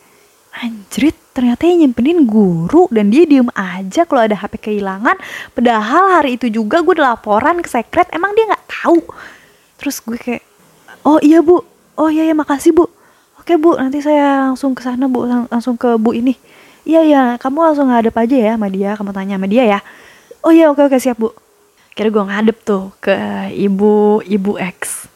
anjrit 0.65 1.13
ternyata 1.29 1.69
yang 1.69 1.85
nyimpenin 1.85 2.25
guru 2.25 2.89
dan 2.89 3.13
dia 3.13 3.23
diem 3.23 3.47
aja 3.53 4.03
kalau 4.03 4.23
ada 4.23 4.35
HP 4.35 4.59
kehilangan. 4.59 5.15
Padahal 5.55 6.21
hari 6.21 6.35
itu 6.39 6.47
juga 6.51 6.79
gue 6.83 6.95
laporan 6.95 7.59
ke 7.59 7.69
sekret 7.71 8.07
emang 8.11 8.35
dia 8.35 8.51
nggak 8.51 8.65
tahu 8.67 8.99
terus 9.81 9.97
gue 10.05 10.13
kayak 10.13 10.45
oh 11.01 11.17
iya 11.25 11.41
bu. 11.41 11.65
Oh 11.97 12.09
iya 12.13 12.29
ya 12.29 12.37
makasih 12.37 12.71
bu. 12.77 12.85
Oke 13.41 13.57
bu 13.57 13.73
nanti 13.73 14.05
saya 14.05 14.53
langsung 14.53 14.77
ke 14.77 14.85
sana 14.85 15.09
bu. 15.09 15.25
Lang 15.25 15.49
langsung 15.49 15.73
ke 15.73 15.97
bu 15.97 16.13
ini. 16.13 16.37
Iya 16.85 17.01
iya 17.01 17.21
kamu 17.41 17.73
langsung 17.73 17.89
ngadep 17.89 18.13
aja 18.13 18.37
ya 18.37 18.51
sama 18.53 18.69
dia 18.69 18.93
kamu 18.93 19.11
tanya 19.11 19.35
sama 19.41 19.47
dia 19.49 19.63
ya. 19.65 19.79
Oh 20.45 20.53
iya 20.53 20.69
oke 20.69 20.85
oke 20.85 21.01
siap 21.01 21.17
bu. 21.17 21.33
Kira 21.97 22.13
gue 22.13 22.23
ngadep 22.23 22.57
tuh 22.61 22.93
ke 23.01 23.13
ibu 23.57 24.21
ibu 24.21 24.61
X. 24.61 25.09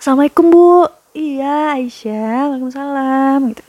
Assalamualaikum 0.00 0.48
bu. 0.48 0.88
Iya 1.12 1.76
Aisyah 1.76 2.48
waalaikumsalam 2.48 3.52
gitu. 3.52 3.62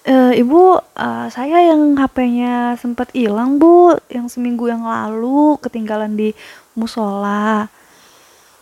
E, 0.00 0.14
ibu 0.42 0.80
uh, 0.82 1.26
saya 1.30 1.70
yang 1.70 1.94
HP-nya 1.94 2.74
sempat 2.74 3.14
hilang 3.14 3.62
bu 3.62 3.94
yang 4.10 4.26
seminggu 4.26 4.66
yang 4.66 4.82
lalu 4.82 5.54
ketinggalan 5.62 6.18
di 6.18 6.34
musola 6.74 7.70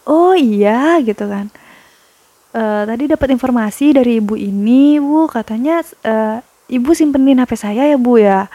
oh 0.08 0.32
iya 0.32 0.96
gitu 1.04 1.28
kan 1.28 1.52
uh, 2.56 2.82
tadi 2.88 3.04
dapat 3.06 3.28
informasi 3.36 3.92
dari 3.92 4.18
ibu 4.18 4.34
ini 4.34 4.96
bu 4.96 5.28
katanya 5.28 5.84
uh, 6.02 6.40
ibu 6.72 6.90
simpenin 6.96 7.38
hp 7.44 7.52
saya 7.54 7.84
ya 7.84 7.98
bu 8.00 8.16
ya 8.18 8.48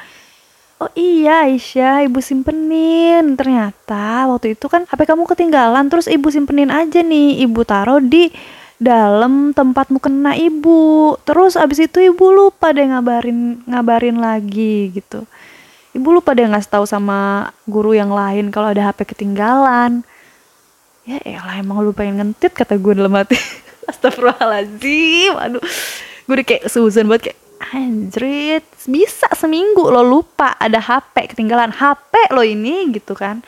Oh 0.84 0.92
iya 1.00 1.48
Aisyah, 1.48 2.04
ibu 2.12 2.20
simpenin. 2.20 3.39
Ternyata 3.39 4.28
waktu 4.28 4.52
itu 4.52 4.68
kan 4.68 4.84
HP 4.84 5.08
kamu 5.08 5.24
ketinggalan, 5.32 5.88
terus 5.88 6.12
ibu 6.12 6.28
simpenin 6.28 6.68
aja 6.68 7.00
nih. 7.00 7.39
Ibu 7.48 7.63
taruh 7.63 8.04
di 8.04 8.28
dalam 8.84 9.56
tempat 9.56 9.88
mukena 9.96 10.36
ibu. 10.36 11.16
Terus 11.24 11.56
abis 11.56 11.88
itu 11.88 12.04
ibu 12.04 12.36
lupa 12.36 12.76
deh 12.76 12.84
ngabarin 12.84 13.63
ngabarin 13.63 14.20
lagi 14.20 14.92
gitu. 14.92 15.24
Ibu 15.96 16.20
lupa 16.20 16.36
deh 16.36 16.52
ngasih 16.52 16.68
tahu 16.68 16.84
sama 16.84 17.48
guru 17.63 17.96
yang 17.96 18.12
lain 18.12 18.52
kalau 18.52 18.76
ada 18.76 18.92
HP 18.92 19.16
ketinggalan. 19.16 20.04
Ya 21.04 21.20
elah 21.28 21.60
emang 21.60 21.84
lu 21.84 21.92
pengen 21.92 22.20
ngentit 22.20 22.56
kata 22.56 22.80
gue 22.80 22.96
dalam 22.96 23.12
hati. 23.12 23.36
Astagfirullahaladzim 23.92 25.36
Aduh. 25.36 25.63
Gue 26.24 26.34
udah 26.39 26.48
kayak 26.48 26.72
seuzon 26.72 27.12
buat 27.12 27.20
kayak 27.20 27.36
Anjrit 27.76 28.63
Bisa 28.88 29.28
seminggu 29.36 29.92
lo 29.92 30.00
lupa 30.00 30.56
ada 30.56 30.80
HP 30.80 31.36
ketinggalan. 31.36 31.76
HP 31.76 32.32
lo 32.32 32.44
ini 32.44 32.96
gitu 32.96 33.12
kan. 33.20 33.44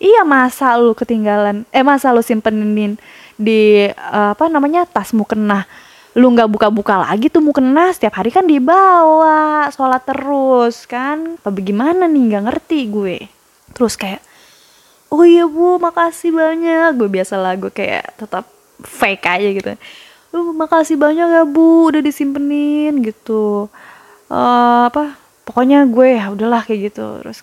Iya 0.00 0.24
masa 0.24 0.76
lo 0.80 0.96
ketinggalan 0.96 1.68
Eh 1.68 1.84
masa 1.84 2.12
lo 2.12 2.24
simpenin 2.24 2.96
di 3.36 3.88
uh, 3.92 4.32
apa 4.32 4.48
namanya 4.48 4.88
tas 4.88 5.12
mukena. 5.12 5.68
Lu 6.16 6.32
nggak 6.32 6.48
buka-buka 6.48 7.04
lagi 7.04 7.28
tuh 7.28 7.44
mukena 7.44 7.90
setiap 7.92 8.16
hari 8.16 8.32
kan 8.32 8.48
dibawa 8.48 9.68
sholat 9.68 10.08
terus 10.08 10.88
kan. 10.88 11.36
Apa 11.36 11.52
bagaimana 11.52 12.08
nih 12.08 12.32
nggak 12.32 12.44
ngerti 12.48 12.78
gue. 12.88 13.16
Terus 13.76 14.00
kayak 14.00 14.24
oh 15.14 15.22
iya 15.22 15.46
bu 15.46 15.78
makasih 15.78 16.34
banyak. 16.34 16.98
Gue 16.98 17.06
biasa 17.06 17.38
lah 17.38 17.54
gue 17.54 17.70
kayak 17.70 18.18
tetap 18.18 18.50
fake 18.82 19.22
aja 19.22 19.48
gitu. 19.54 19.70
Lu 20.34 20.50
makasih 20.58 20.98
banyak 20.98 21.28
ya 21.30 21.42
bu 21.46 21.94
udah 21.94 22.02
disimpenin 22.02 22.98
gitu. 23.06 23.70
Uh, 24.26 24.90
apa 24.90 25.14
pokoknya 25.46 25.86
gue 25.86 26.18
ya 26.18 26.34
udahlah 26.34 26.66
kayak 26.66 26.90
gitu. 26.90 27.22
Terus 27.22 27.38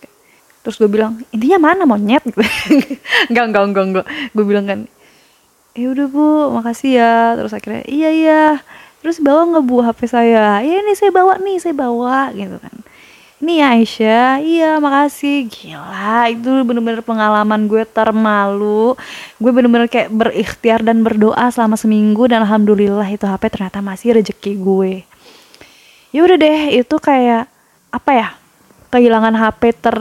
terus 0.61 0.75
gue 0.75 0.89
bilang 0.91 1.23
intinya 1.31 1.71
mana 1.71 1.87
monyet? 1.87 2.21
Gitu. 2.27 2.43
Enggak 3.31 3.45
enggak 3.47 3.63
enggak 3.71 3.85
enggak 3.87 4.05
gue 4.35 4.45
bilang 4.45 4.65
kan 4.67 4.79
ya 5.71 5.87
udah 5.87 6.07
bu 6.11 6.51
makasih 6.51 6.99
ya. 6.99 7.15
Terus 7.39 7.55
akhirnya 7.55 7.87
iya 7.87 8.09
iya. 8.11 8.43
Terus 9.01 9.17
bawa 9.17 9.49
nggak 9.49 9.65
bu 9.65 9.81
hp 9.81 9.99
saya? 10.05 10.59
Iya 10.61 10.83
nih 10.83 10.93
saya 10.99 11.09
bawa 11.15 11.39
nih 11.39 11.57
saya 11.57 11.73
bawa 11.73 12.29
gitu 12.35 12.59
kan 12.59 12.80
ini 13.41 13.57
ya 13.57 13.67
Aisyah. 13.73 14.29
Iya 14.39 14.71
makasih. 14.77 15.49
Gila 15.49 16.29
itu 16.29 16.49
bener-bener 16.61 17.01
pengalaman 17.01 17.65
gue 17.65 17.81
termalu. 17.89 18.93
Gue 19.41 19.51
bener-bener 19.51 19.89
kayak 19.89 20.13
berikhtiar 20.13 20.85
dan 20.85 21.01
berdoa 21.01 21.49
selama 21.49 21.73
seminggu 21.73 22.29
dan 22.29 22.45
alhamdulillah 22.45 23.09
itu 23.09 23.25
HP 23.25 23.49
ternyata 23.49 23.81
masih 23.81 24.21
rezeki 24.21 24.53
gue. 24.61 24.93
Ya 26.13 26.21
udah 26.21 26.37
deh 26.37 26.61
itu 26.77 26.95
kayak 27.01 27.49
apa 27.89 28.11
ya 28.13 28.27
kehilangan 28.93 29.33
HP 29.33 29.61
ter 29.81 29.97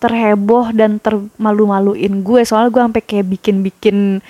terheboh 0.00 0.72
dan 0.72 0.96
termalu-maluin 0.96 2.24
gue. 2.24 2.40
Soalnya 2.48 2.72
gue 2.72 2.82
sampai 2.88 3.02
kayak 3.04 3.26
bikin-bikin 3.36 4.24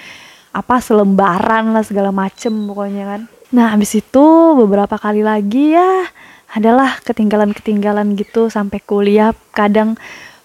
apa 0.51 0.83
selembaran 0.83 1.71
lah 1.71 1.87
segala 1.87 2.11
macem 2.11 2.51
pokoknya 2.51 3.05
kan. 3.07 3.21
Nah 3.55 3.79
abis 3.79 4.03
itu 4.03 4.27
beberapa 4.59 4.99
kali 4.99 5.23
lagi 5.23 5.79
ya 5.79 6.11
adalah 6.51 6.99
ketinggalan-ketinggalan 7.07 8.19
gitu 8.19 8.51
sampai 8.51 8.83
kuliah. 8.83 9.31
Kadang 9.55 9.95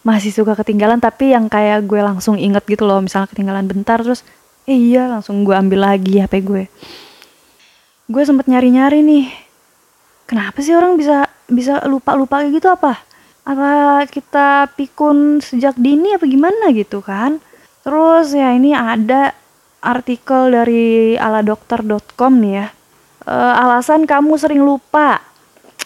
masih 0.06 0.30
suka 0.30 0.54
ketinggalan 0.54 1.02
tapi 1.02 1.34
yang 1.34 1.50
kayak 1.50 1.90
gue 1.90 1.98
langsung 1.98 2.38
inget 2.38 2.62
gitu 2.70 2.86
loh 2.86 3.02
misalnya 3.02 3.26
ketinggalan 3.26 3.66
bentar 3.66 3.98
terus 3.98 4.22
eh 4.70 4.78
iya 4.78 5.10
langsung 5.10 5.42
gue 5.42 5.54
ambil 5.58 5.82
lagi 5.82 6.22
HP 6.22 6.46
gue. 6.46 6.64
Gue 8.06 8.22
sempet 8.22 8.46
nyari-nyari 8.46 9.02
nih 9.02 9.26
kenapa 10.30 10.62
sih 10.62 10.78
orang 10.78 10.98
bisa 10.98 11.26
bisa 11.50 11.82
lupa-lupa 11.90 12.42
kayak 12.42 12.54
gitu? 12.54 12.70
Apa? 12.70 13.02
Apa 13.46 13.70
kita 14.10 14.70
pikun 14.74 15.42
sejak 15.42 15.78
dini 15.78 16.14
apa 16.14 16.26
gimana? 16.26 16.70
Gitu 16.74 17.02
kan. 17.02 17.42
Terus 17.86 18.34
ya 18.34 18.54
ini 18.54 18.74
ada 18.74 19.34
artikel 19.82 20.50
dari 20.50 21.14
aladokter.com 21.18 22.34
nih 22.42 22.54
ya. 22.58 22.68
E, 23.26 23.36
alasan 23.38 24.10
kamu 24.10 24.34
sering 24.42 24.66
lupa 24.66 25.22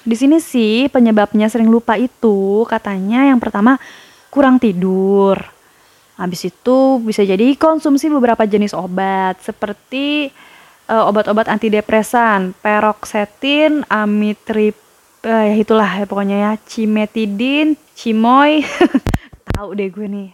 di 0.04 0.16
sini 0.16 0.38
sih 0.40 0.88
penyebabnya 0.88 1.52
sering 1.52 1.68
lupa 1.68 2.00
itu. 2.00 2.64
Katanya 2.68 3.28
yang 3.28 3.40
pertama 3.42 3.76
kurang 4.32 4.62
tidur. 4.62 5.40
Habis 6.20 6.52
itu 6.52 7.00
bisa 7.00 7.24
jadi 7.24 7.56
konsumsi 7.56 8.12
beberapa 8.12 8.44
jenis 8.44 8.76
obat 8.76 9.40
seperti 9.40 10.30
uh, 10.92 11.08
obat-obat 11.08 11.48
antidepresan, 11.48 12.52
peroxetin, 12.60 13.88
amitriptyline 13.88 14.90
uh, 15.24 15.46
ya 15.48 15.56
itulah 15.56 15.90
ya 16.00 16.06
pokoknya 16.08 16.38
ya 16.38 16.52
cimetidin 16.64 17.76
cimoy. 17.96 18.64
Tahu 19.56 19.76
deh 19.76 19.90
gue 19.92 20.08
nih. 20.08 20.30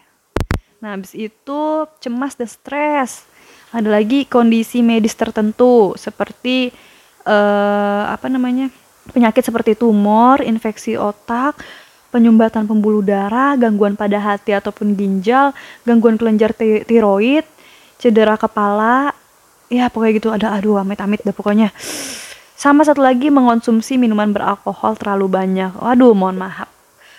Nah 0.81 0.97
habis 0.97 1.13
itu 1.17 1.61
cemas 2.01 2.37
dan 2.37 2.49
stres. 2.49 3.25
Ada 3.73 3.89
lagi 3.91 4.23
kondisi 4.29 4.79
medis 4.79 5.17
tertentu 5.17 5.97
seperti 5.97 6.71
uh, 7.27 8.07
apa 8.07 8.29
namanya 8.31 8.71
penyakit 9.11 9.45
seperti 9.45 9.77
tumor 9.77 10.41
infeksi 10.41 10.97
otak 10.97 11.61
penyumbatan 12.15 12.63
pembuluh 12.63 13.03
darah, 13.03 13.59
gangguan 13.59 13.99
pada 13.99 14.15
hati 14.15 14.55
ataupun 14.55 14.95
ginjal, 14.95 15.51
gangguan 15.83 16.15
kelenjar 16.15 16.55
tiroid, 16.87 17.43
cedera 17.99 18.39
kepala, 18.39 19.11
ya 19.67 19.91
pokoknya 19.91 20.13
gitu 20.15 20.29
ada 20.31 20.55
aduh 20.55 20.79
amit-amit 20.79 21.19
dah 21.27 21.35
pokoknya. 21.35 21.75
Sama 22.55 22.87
satu 22.87 23.03
lagi 23.03 23.27
mengonsumsi 23.27 23.99
minuman 23.99 24.31
beralkohol 24.31 24.95
terlalu 24.95 25.27
banyak. 25.27 25.75
Waduh, 25.75 26.15
mohon 26.15 26.39
maaf. 26.39 26.71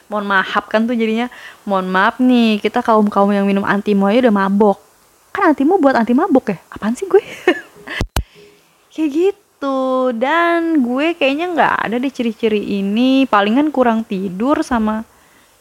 Mohon 0.09 0.27
maaf 0.33 0.65
kan 0.73 0.89
tuh 0.89 0.97
jadinya 0.97 1.29
mohon 1.69 1.93
maaf 1.93 2.17
nih 2.17 2.57
kita 2.65 2.81
kaum 2.81 3.13
kaum 3.13 3.29
yang 3.37 3.45
minum 3.45 3.69
antimo 3.69 4.09
aja 4.09 4.25
udah 4.25 4.35
mabok. 4.49 4.81
Kan 5.29 5.53
antimo 5.53 5.77
buat 5.77 5.93
anti 5.93 6.17
mabok 6.17 6.57
ya? 6.57 6.59
Apaan 6.73 6.97
sih 6.97 7.05
gue? 7.05 7.21
Kayak 8.97 9.11
gitu 9.13 9.46
gitu. 9.67 10.15
Dan 10.15 10.87
gue 10.87 11.19
kayaknya 11.19 11.47
nggak 11.51 11.77
ada 11.91 11.97
di 11.99 12.09
ciri-ciri 12.15 12.63
ini. 12.79 13.27
Palingan 13.27 13.75
kurang 13.75 14.07
tidur 14.07 14.63
sama 14.63 15.03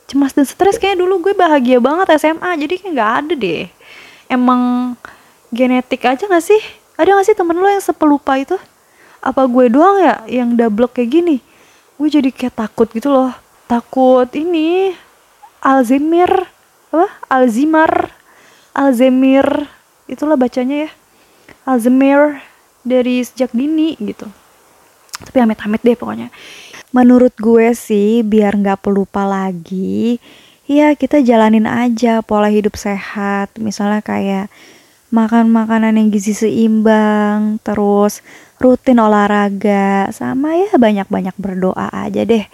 cemas 0.06 0.38
dan 0.38 0.46
stres. 0.46 0.78
Kayak 0.78 1.02
dulu 1.02 1.30
gue 1.30 1.34
bahagia 1.34 1.82
banget 1.82 2.14
SMA 2.22 2.50
jadi 2.62 2.74
kayak 2.78 2.94
nggak 2.94 3.14
ada 3.26 3.34
deh. 3.34 3.66
Emang 4.30 4.94
genetik 5.50 6.06
aja 6.06 6.26
gak 6.26 6.46
sih? 6.46 6.62
Ada 6.98 7.14
gak 7.14 7.26
sih 7.30 7.38
temen 7.38 7.58
lo 7.58 7.70
yang 7.70 7.84
sepelupa 7.84 8.38
itu? 8.42 8.58
Apa 9.22 9.46
gue 9.46 9.70
doang 9.70 10.02
ya 10.02 10.16
yang 10.30 10.54
double 10.54 10.90
kayak 10.90 11.10
gini? 11.10 11.38
Gue 11.98 12.10
jadi 12.10 12.30
kayak 12.30 12.58
takut 12.58 12.90
gitu 12.90 13.10
loh. 13.10 13.34
Takut 13.70 14.30
ini 14.34 14.94
Alzheimer. 15.62 16.50
Apa? 16.94 17.10
Alzheimer. 17.30 18.10
Alzheimer. 18.74 19.70
Itulah 20.10 20.38
bacanya 20.38 20.90
ya. 20.90 20.92
Alzheimer 21.66 22.42
dari 22.86 23.26
sejak 23.26 23.52
dini 23.52 23.98
gitu. 23.98 24.30
Tapi 25.26 25.38
amit-amit 25.42 25.82
deh 25.82 25.98
pokoknya. 25.98 26.30
Menurut 26.94 27.34
gue 27.36 27.74
sih 27.76 28.24
biar 28.24 28.56
nggak 28.56 28.86
pelupa 28.86 29.28
lagi 29.28 30.22
ya 30.66 30.98
kita 30.98 31.22
jalanin 31.22 31.66
aja 31.70 32.22
pola 32.22 32.48
hidup 32.48 32.78
sehat. 32.78 33.52
Misalnya 33.58 34.00
kayak 34.06 34.48
makan 35.14 35.50
makanan 35.50 35.98
yang 35.98 36.08
gizi 36.14 36.34
seimbang 36.38 37.62
terus 37.62 38.22
rutin 38.62 39.02
olahraga 39.02 40.10
sama 40.10 40.56
ya 40.56 40.72
banyak-banyak 40.78 41.36
berdoa 41.36 41.90
aja 41.92 42.22
deh. 42.24 42.46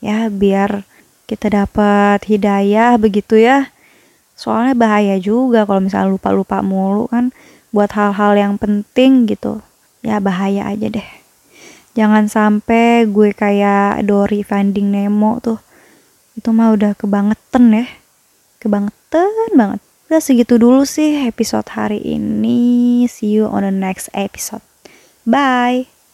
Ya 0.00 0.30
biar 0.32 0.86
kita 1.28 1.52
dapat 1.52 2.24
hidayah 2.26 2.96
begitu 2.96 3.36
ya. 3.38 3.70
Soalnya 4.34 4.72
bahaya 4.72 5.20
juga 5.20 5.68
kalau 5.68 5.84
misalnya 5.84 6.16
lupa-lupa 6.16 6.64
mulu 6.64 7.04
kan 7.12 7.28
buat 7.70 7.92
hal-hal 7.92 8.34
yang 8.34 8.54
penting 8.56 9.28
gitu 9.28 9.62
ya 10.00 10.18
bahaya 10.18 10.68
aja 10.68 10.88
deh. 10.88 11.08
Jangan 11.98 12.30
sampai 12.30 13.10
gue 13.10 13.34
kayak 13.34 14.06
Dory 14.06 14.46
Finding 14.46 14.94
Nemo 14.94 15.42
tuh. 15.42 15.58
Itu 16.38 16.54
mah 16.54 16.72
udah 16.72 16.94
kebangetan 16.94 17.74
ya. 17.74 17.86
Kebangetan 18.62 19.58
banget. 19.58 19.80
Udah 20.06 20.20
segitu 20.22 20.58
dulu 20.58 20.86
sih 20.86 21.26
episode 21.26 21.66
hari 21.70 21.98
ini. 22.02 23.04
See 23.10 23.38
you 23.38 23.50
on 23.50 23.66
the 23.66 23.74
next 23.74 24.10
episode. 24.14 24.62
Bye 25.26 25.99